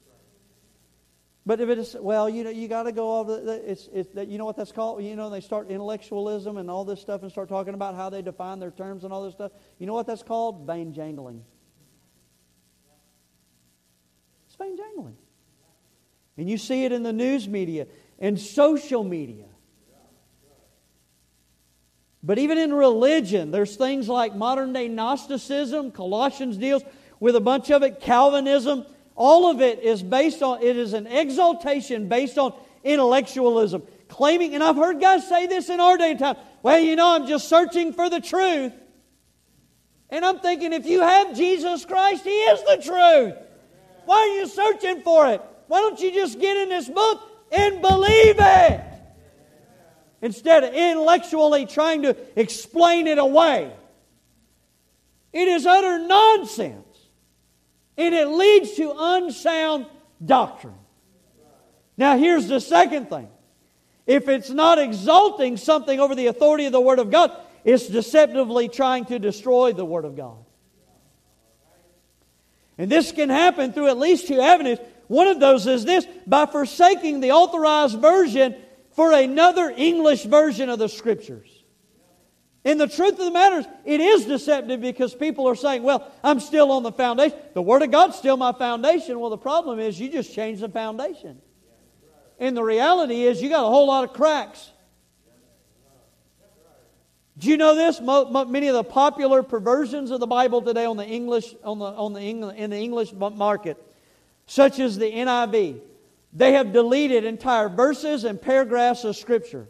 [1.45, 3.39] But if it is, well, you know, you got to go over.
[3.39, 5.01] The, it's, it's that you know what that's called.
[5.01, 8.21] You know, they start intellectualism and all this stuff, and start talking about how they
[8.21, 9.53] define their terms and all this stuff.
[9.79, 10.67] You know what that's called?
[10.67, 11.45] Vain jangling.
[14.47, 15.15] It's vain jangling,
[16.35, 17.87] and you see it in the news media
[18.19, 19.45] and social media.
[22.27, 26.83] But even in religion, there's things like modern day Gnosticism, Colossians deals
[27.21, 28.85] with a bunch of it, Calvinism.
[29.15, 32.53] All of it is based on, it is an exaltation based on
[32.83, 33.81] intellectualism.
[34.09, 37.15] Claiming, and I've heard guys say this in our day and time, well, you know,
[37.15, 38.73] I'm just searching for the truth.
[40.09, 43.35] And I'm thinking, if you have Jesus Christ, He is the truth.
[44.03, 45.41] Why are you searching for it?
[45.67, 47.21] Why don't you just get in this book
[47.53, 48.96] and believe it?
[50.21, 53.71] Instead of intellectually trying to explain it away.
[55.33, 56.83] It is utter nonsense.
[57.97, 59.87] And it leads to unsound
[60.23, 60.77] doctrine.
[61.97, 63.27] Now, here's the second thing.
[64.05, 67.31] If it's not exalting something over the authority of the Word of God,
[67.63, 70.37] it's deceptively trying to destroy the Word of God.
[72.77, 74.77] And this can happen through at least two avenues.
[75.07, 78.55] One of those is this by forsaking the authorized version
[78.97, 81.47] for another English version of the Scriptures.
[82.65, 86.11] And the truth of the matter is, it is deceptive because people are saying, well,
[86.23, 87.37] I'm still on the foundation.
[87.53, 89.19] The Word of God's still my foundation.
[89.19, 91.39] Well, the problem is you just changed the foundation.
[92.39, 94.71] And the reality is you got a whole lot of cracks.
[97.37, 98.01] Do you know this?
[98.01, 102.13] Many of the popular perversions of the Bible today on the English, on the, on
[102.13, 103.77] the English, in the English market,
[104.47, 105.81] such as the NIV,
[106.33, 109.67] they have deleted entire verses and paragraphs of Scripture.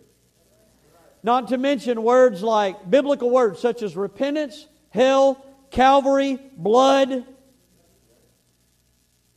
[1.24, 7.26] Not to mention words like biblical words such as repentance, hell, Calvary, blood.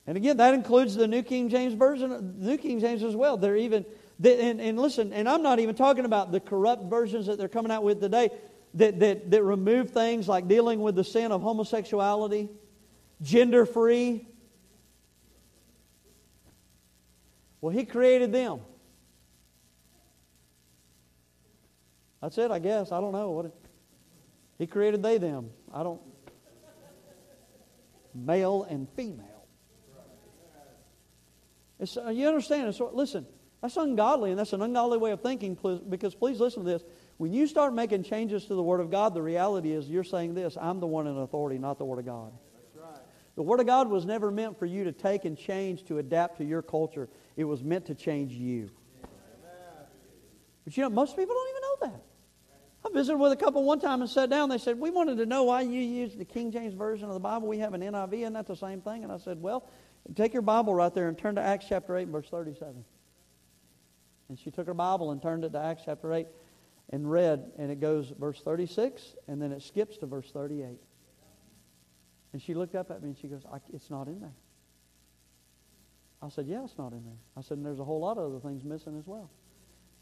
[0.07, 3.37] And again, that includes the New King James Version, New King James as well.
[3.37, 3.85] They're even,
[4.19, 7.49] they, and, and listen, and I'm not even talking about the corrupt versions that they're
[7.49, 8.31] coming out with today
[8.75, 12.49] that, that, that remove things like dealing with the sin of homosexuality,
[13.23, 14.27] gender free,
[17.61, 18.61] Well, He created them.
[22.21, 22.93] That's it, I guess.
[22.93, 23.55] I don't know what it,
[24.59, 25.51] He created they them.
[25.73, 26.01] I don't.
[28.15, 29.27] Male and female.
[31.79, 32.69] It's, uh, you understand?
[32.69, 33.27] It's, listen,
[33.63, 35.57] that's ungodly, and that's an ungodly way of thinking.
[35.89, 36.83] Because please listen to this.
[37.17, 40.35] When you start making changes to the Word of God, the reality is you're saying
[40.35, 42.33] this: I'm the one in authority, not the Word of God.
[43.37, 46.39] The Word of God was never meant for you to take and change to adapt
[46.39, 47.09] to your culture.
[47.37, 48.71] It was meant to change you.
[50.65, 52.05] But you know, most people don't even know that.
[52.85, 54.49] I visited with a couple one time and sat down.
[54.49, 57.21] They said, We wanted to know why you use the King James Version of the
[57.21, 57.47] Bible.
[57.49, 59.05] We have an NIV, isn't that the same thing?
[59.05, 59.69] And I said, Well,
[60.15, 62.85] take your Bible right there and turn to Acts chapter 8, verse 37.
[64.29, 66.27] And she took her Bible and turned it to Acts chapter 8
[66.91, 70.79] and read, and it goes verse 36, and then it skips to verse 38.
[72.33, 74.35] And she looked up at me and she goes, It's not in there.
[76.23, 77.19] I said, Yeah, it's not in there.
[77.37, 79.31] I said, And there's a whole lot of other things missing as well.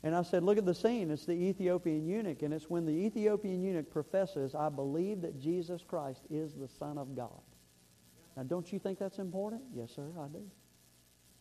[0.03, 1.11] And I said, Look at the scene.
[1.11, 2.43] It's the Ethiopian eunuch.
[2.43, 6.99] And it's when the Ethiopian eunuch professes, I believe that Jesus Christ is the Son
[6.99, 7.41] of God.
[8.37, 9.63] Now, don't you think that's important?
[9.75, 10.43] Yes, sir, I do.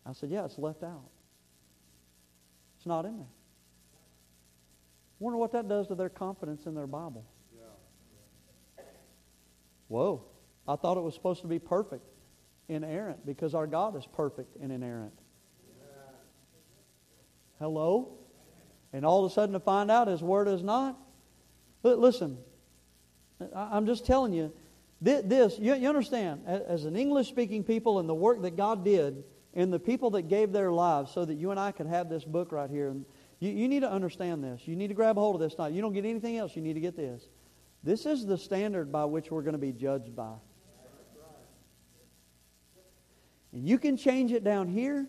[0.06, 1.10] I said, Yeah, it's left out.
[2.76, 3.26] It's not in there.
[5.18, 7.24] Wonder what that does to their confidence in their Bible.
[9.88, 10.22] Whoa.
[10.68, 12.04] I thought it was supposed to be perfect
[12.68, 15.18] inerrant because our God is perfect and inerrant.
[17.58, 18.18] Hello?
[18.92, 20.98] And all of a sudden to find out His Word is not?
[21.82, 22.38] Listen,
[23.54, 24.52] I'm just telling you,
[25.00, 29.22] this, you understand, as an English speaking people and the work that God did
[29.54, 32.24] and the people that gave their lives so that you and I could have this
[32.24, 32.94] book right here.
[33.40, 34.62] You, need to understand this.
[34.66, 35.56] You need to grab a hold of this.
[35.56, 36.56] Not, you don't get anything else.
[36.56, 37.28] You need to get this.
[37.84, 40.34] This is the standard by which we're going to be judged by.
[43.52, 45.06] And you can change it down here,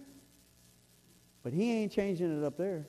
[1.44, 2.88] but he ain't changing it up there.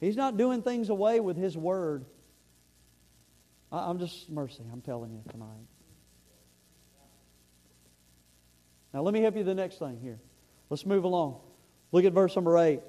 [0.00, 2.06] He's not doing things away with his word.
[3.70, 5.66] I'm just mercy, I'm telling you tonight.
[8.92, 10.18] Now, let me help you the next thing here.
[10.68, 11.40] Let's move along.
[11.92, 12.80] Look at verse number 8.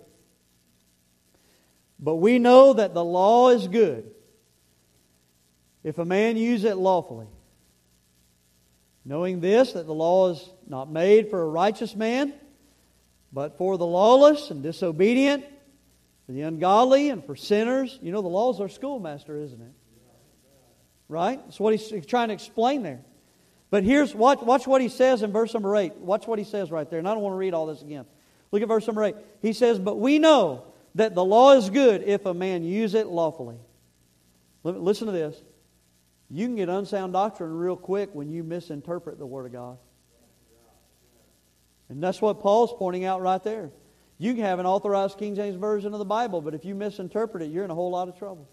[2.00, 4.10] But we know that the law is good
[5.84, 7.28] if a man use it lawfully.
[9.04, 12.34] Knowing this, that the law is not made for a righteous man,
[13.34, 15.44] but for the lawless and disobedient,
[16.26, 17.98] for the ungodly and for sinners.
[18.02, 19.72] You know, the law is our schoolmaster, isn't it?
[21.08, 21.44] Right?
[21.46, 23.02] That's what he's trying to explain there.
[23.72, 25.96] But here's, watch, watch what he says in verse number 8.
[25.96, 27.00] Watch what he says right there.
[27.00, 28.06] And I don't want to read all this again.
[28.52, 29.16] Look at verse number 8.
[29.42, 33.08] He says, But we know that the law is good if a man use it
[33.08, 33.58] lawfully.
[34.64, 35.42] Listen to this.
[36.34, 39.78] You can get unsound doctrine real quick when you misinterpret the Word of God.
[41.90, 43.70] And that's what Paul's pointing out right there.
[44.18, 47.44] You can have an authorized King James Version of the Bible, but if you misinterpret
[47.44, 48.48] it, you're in a whole lot of trouble.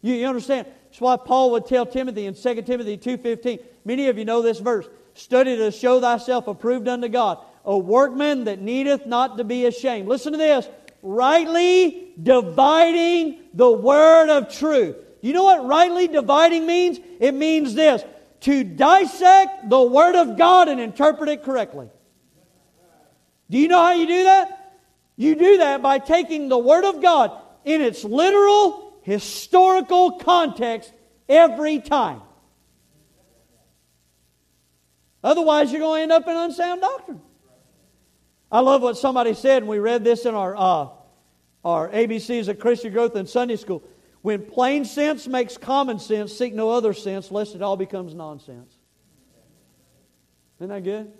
[0.00, 0.68] You, you understand?
[0.84, 3.64] That's why Paul would tell Timothy in 2 Timothy 2.15.
[3.84, 4.86] Many of you know this verse.
[5.14, 7.38] Study to show thyself approved unto God.
[7.64, 10.08] A workman that needeth not to be ashamed.
[10.08, 10.68] Listen to this.
[11.02, 14.96] Rightly dividing the word of truth.
[15.22, 16.98] You know what rightly dividing means?
[17.20, 18.02] It means this.
[18.40, 21.88] To dissect the word of God and interpret it correctly.
[23.48, 24.80] Do you know how you do that?
[25.16, 30.92] You do that by taking the word of God in its literal historical context
[31.28, 32.22] every time.
[35.22, 37.20] Otherwise, you're going to end up in unsound doctrine.
[38.50, 40.88] I love what somebody said, and we read this in our, uh,
[41.64, 43.84] our ABCs of Christian Growth in Sunday School.
[44.22, 48.72] When plain sense makes common sense, seek no other sense, lest it all becomes nonsense.
[50.58, 51.12] Isn't that good?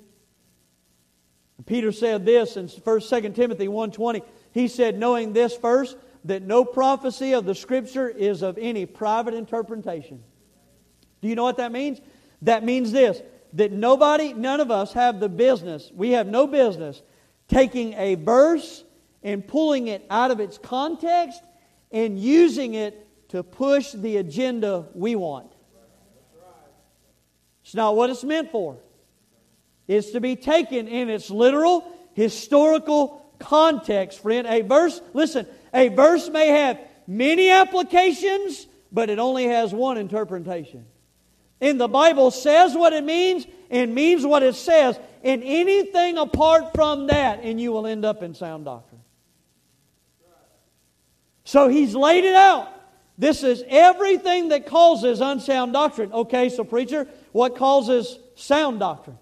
[1.67, 4.23] Peter said this in 1 2 Timothy 1.20.
[4.53, 9.35] He said, knowing this first, that no prophecy of the Scripture is of any private
[9.35, 10.23] interpretation.
[11.21, 12.01] Do you know what that means?
[12.43, 13.21] That means this
[13.55, 17.03] that nobody, none of us have the business, we have no business
[17.49, 18.83] taking a verse
[19.23, 21.43] and pulling it out of its context
[21.93, 25.53] and using it to push the agenda we want.
[27.65, 28.79] It's not what it's meant for.
[29.87, 34.47] It's to be taken in its literal, historical context, friend.
[34.47, 40.87] A verse, listen, a verse may have many applications, but it only has one interpretation.
[41.61, 44.99] And the Bible says what it means and means what it says.
[45.23, 48.92] And anything apart from that, and you will end up in sound doctrine.
[51.53, 52.73] So he's laid it out.
[53.19, 56.11] This is everything that causes unsound doctrine.
[56.11, 59.19] Okay, so preacher, what causes sound doctrine?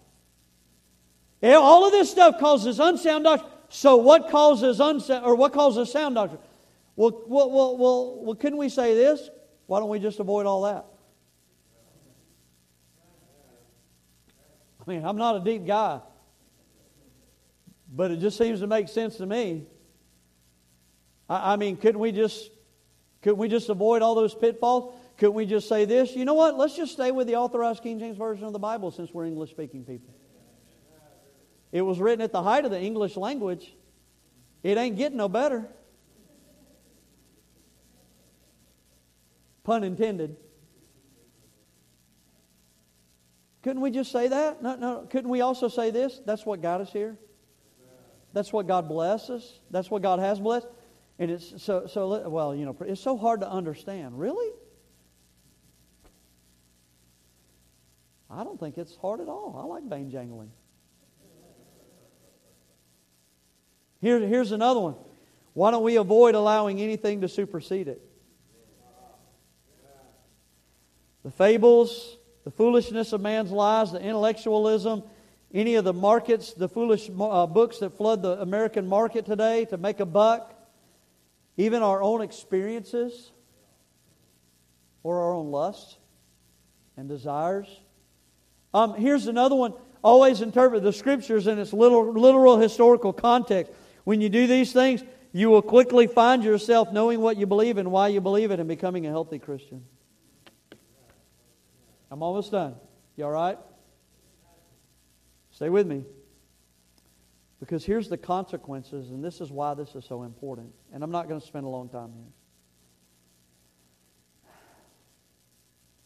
[1.42, 3.50] All of this stuff causes unsound doctrine.
[3.68, 6.40] So what causes unsound or what causes sound doctrine?
[6.94, 9.28] Well, well, well, well, well, couldn't we say this?
[9.66, 10.84] Why don't we just avoid all that?
[14.80, 15.98] I mean, I'm not a deep guy,
[17.92, 19.66] but it just seems to make sense to me.
[21.30, 22.50] I, I mean, couldn't we just
[23.22, 24.94] couldn't we just avoid all those pitfalls?
[25.16, 26.16] Couldn't we just say this?
[26.16, 26.56] You know what?
[26.56, 29.50] Let's just stay with the authorized King James Version of the Bible since we're English
[29.50, 30.12] speaking people.
[31.72, 33.74] It was written at the height of the English language.
[34.62, 35.68] It ain't getting no better.
[39.62, 40.36] Pun intended.
[43.62, 44.62] Couldn't we just say that?
[44.62, 45.06] No, no.
[45.10, 46.20] Couldn't we also say this?
[46.24, 47.18] That's what got us here.
[48.32, 49.60] That's what God blesses.
[49.70, 50.66] That's what God has blessed.
[51.20, 54.18] And it's so, so well, you know, it's so hard to understand.
[54.18, 54.50] Really?
[58.30, 59.54] I don't think it's hard at all.
[59.58, 60.50] I like bang jangling.
[64.00, 64.94] Here, here's another one.
[65.52, 68.00] Why don't we avoid allowing anything to supersede it?
[71.22, 75.02] The fables, the foolishness of man's lies, the intellectualism,
[75.52, 79.76] any of the markets, the foolish uh, books that flood the American market today to
[79.76, 80.56] make a buck,
[81.60, 83.30] even our own experiences
[85.02, 85.98] or our own lusts
[86.96, 87.68] and desires.
[88.72, 89.74] Um, here's another one.
[90.02, 93.72] Always interpret the scriptures in its literal, literal historical context.
[94.04, 97.92] When you do these things, you will quickly find yourself knowing what you believe and
[97.92, 99.84] why you believe it and becoming a healthy Christian.
[102.10, 102.74] I'm almost done.
[103.16, 103.58] You all right?
[105.50, 106.04] Stay with me.
[107.60, 110.72] Because here's the consequences, and this is why this is so important.
[110.92, 112.32] And I'm not going to spend a long time here.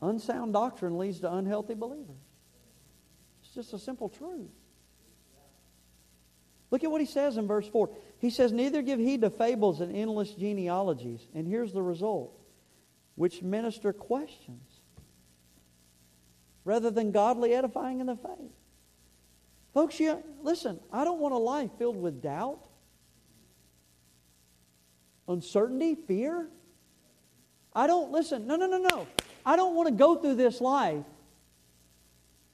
[0.02, 2.16] Unsound doctrine leads to unhealthy believers.
[3.42, 4.50] It's just a simple truth.
[6.70, 7.88] Look at what he says in verse 4.
[8.18, 11.28] He says, Neither give heed to fables and endless genealogies.
[11.34, 12.36] And here's the result
[13.14, 14.80] which minister questions.
[16.64, 18.50] rather than godly edifying in the faith.
[19.74, 22.60] Folks, you, listen, I don't want a life filled with doubt,
[25.26, 26.48] uncertainty, fear.
[27.74, 29.06] I don't, listen, no, no, no, no.
[29.44, 31.04] I don't want to go through this life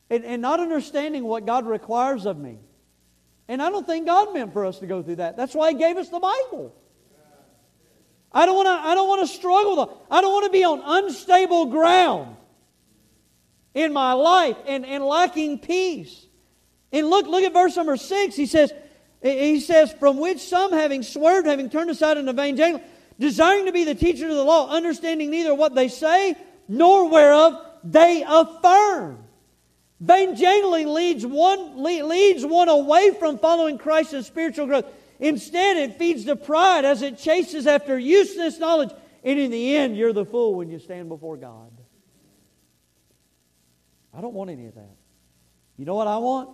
[0.08, 2.58] and, and not understanding what God requires of me.
[3.48, 5.36] And I don't think God meant for us to go through that.
[5.36, 6.74] That's why He gave us the Bible.
[8.32, 10.06] I don't want to, I don't want to struggle.
[10.10, 12.36] I don't want to be on unstable ground
[13.74, 16.26] in my life and, and lacking peace.
[16.92, 18.34] And look, look at verse number six.
[18.34, 18.72] He says,
[19.22, 22.84] he says, from which some having swerved, having turned aside into vain jangling,
[23.18, 26.34] desiring to be the teacher of the law, understanding neither what they say
[26.68, 29.24] nor whereof they affirm.
[30.00, 34.86] Vain jangling leads one, leads one away from following Christ in spiritual growth.
[35.18, 38.90] Instead, it feeds the pride as it chases after useless knowledge.
[39.22, 41.70] And in the end, you're the fool when you stand before God.
[44.14, 44.96] I don't want any of that.
[45.76, 46.48] You know what I want?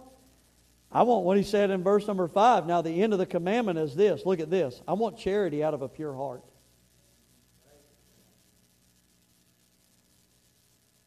[0.96, 2.66] I want what he said in verse number five.
[2.66, 4.24] Now, the end of the commandment is this.
[4.24, 4.80] Look at this.
[4.88, 6.42] I want charity out of a pure heart.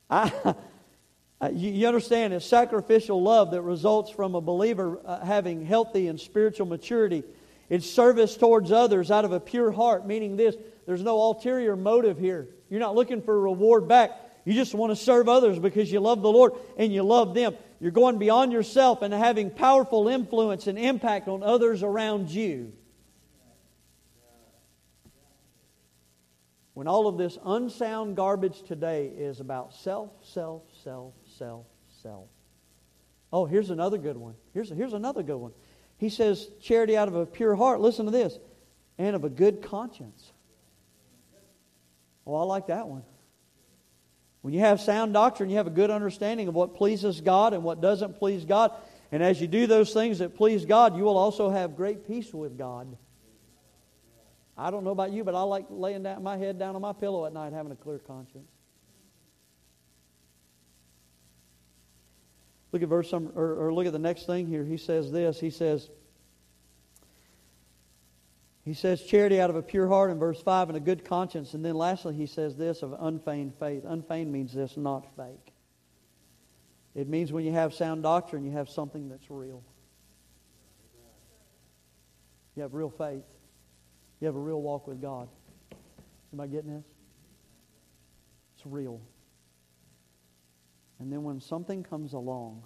[0.08, 0.54] I,
[1.52, 6.68] you, understand it's sacrificial love that results from a believer uh, having healthy and spiritual
[6.68, 7.24] maturity.
[7.68, 10.56] It's service towards others out of a pure heart, meaning this
[10.86, 12.48] there's no ulterior motive here.
[12.70, 14.12] You're not looking for a reward back.
[14.50, 17.56] You just want to serve others because you love the Lord and you love them.
[17.80, 22.74] You're going beyond yourself and having powerful influence and impact on others around you.
[26.74, 31.68] When all of this unsound garbage today is about self, self, self, self,
[32.02, 32.26] self.
[33.32, 34.34] Oh, here's another good one.
[34.56, 35.52] Here's, here's another good one.
[36.00, 37.82] He says, charity out of a pure heart.
[37.82, 38.40] Listen to this.
[38.98, 40.34] And of a good conscience.
[42.26, 43.04] Oh, I like that one.
[44.42, 47.64] When you have sound doctrine, you have a good understanding of what pleases God and
[47.64, 48.72] what doesn't please God.
[49.12, 52.34] And as you do those things that please God, you will also have great peace
[52.34, 52.96] with God.
[54.58, 56.94] I don't know about you, but I like laying down my head down on my
[56.94, 58.50] pillow at night having a clear conscience.
[62.72, 64.64] Look at verse or, or look at the next thing here.
[64.64, 65.40] He says this.
[65.40, 65.90] He says,
[68.70, 71.56] he says charity out of a pure heart in verse 5 and a good conscience.
[71.56, 73.84] And then lastly, he says this of unfeigned faith.
[73.84, 75.54] Unfeigned means this, not fake.
[76.94, 79.64] It means when you have sound doctrine, you have something that's real.
[82.56, 83.24] You have real faith.
[84.20, 85.30] You have a real walk with God.
[86.32, 86.86] Am I getting this?
[88.56, 89.02] It's real.
[91.00, 92.62] And then when something comes along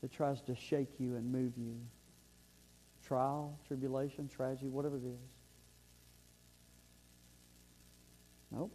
[0.00, 1.76] that tries to shake you and move you,
[3.10, 5.18] trial, tribulation, tragedy, whatever it is,
[8.52, 8.70] nope.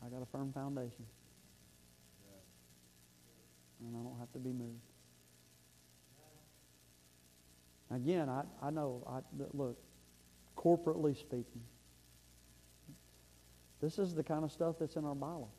[0.00, 1.04] I got a firm foundation.
[3.80, 4.78] And I don't have to be moved.
[7.90, 9.18] Again, I, I know, I,
[9.52, 9.76] look,
[10.56, 11.62] corporately speaking,
[13.82, 15.50] this is the kind of stuff that's in our Bible.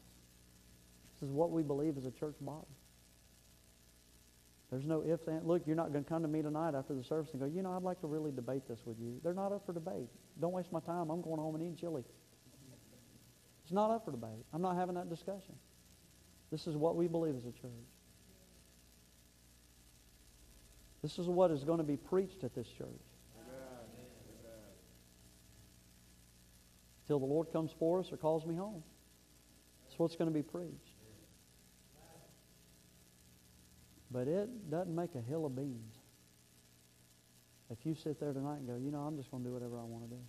[1.16, 2.66] This is what we believe as a church body.
[4.72, 5.64] There's no ifs and look.
[5.68, 7.72] You're not going to come to me tonight after the service and go, you know,
[7.74, 9.20] I'd like to really debate this with you.
[9.24, 10.10] They're not up for debate.
[10.42, 11.10] Don't waste my time.
[11.10, 12.04] I'm going home and eating chili.
[13.64, 14.46] It's not up for debate.
[14.54, 15.56] I'm not having that discussion.
[16.52, 17.72] This is what we believe as a church.
[21.02, 22.88] This is what is going to be preached at this church.
[27.08, 28.84] Till the Lord comes for us or calls me home.
[29.86, 30.95] That's what's going to be preached.
[34.16, 35.94] But it doesn't make a hill of beans.
[37.70, 39.78] If you sit there tonight and go, you know, I'm just going to do whatever
[39.78, 40.22] I want to do.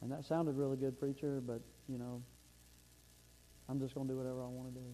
[0.00, 2.22] And that sounded really good, preacher, but, you know,
[3.68, 4.86] I'm just going to do whatever I want to do.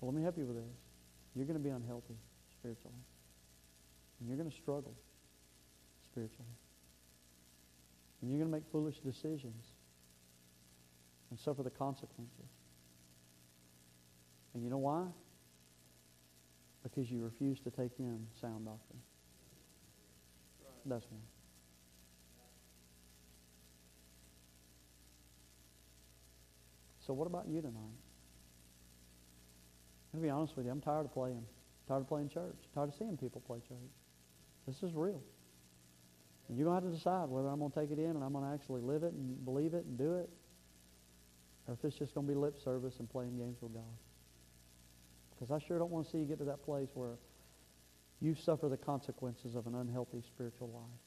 [0.00, 0.76] Well, let me help you with this.
[1.34, 2.16] You're going to be unhealthy
[2.52, 3.00] spiritually.
[4.18, 4.94] And you're going to struggle
[6.04, 6.52] spiritually.
[8.20, 9.64] And you're going to make foolish decisions
[11.30, 12.50] and suffer the consequences.
[14.54, 15.06] And you know why?
[16.82, 19.00] Because you refuse to take in sound doctrine.
[20.86, 21.18] That's why.
[27.06, 27.74] So what about you tonight?
[30.12, 30.72] I'm going to be honest with you.
[30.72, 31.44] I'm tired of playing.
[31.86, 32.56] Tired of playing church.
[32.74, 33.78] Tired of seeing people play church.
[34.66, 35.22] This is real.
[36.48, 38.24] And you're going to have to decide whether I'm going to take it in and
[38.24, 40.30] I'm going to actually live it and believe it and do it,
[41.70, 43.84] or if it's just going to be lip service and playing games with God.
[45.30, 47.16] Because I sure don't want to see you get to that place where
[48.20, 51.00] you suffer the consequences of an unhealthy spiritual life.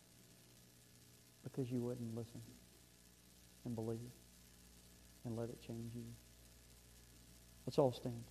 [1.44, 2.42] because you wouldn't listen
[3.66, 4.00] and believe
[5.26, 6.06] and let it change you.
[7.66, 8.24] Let's all stand.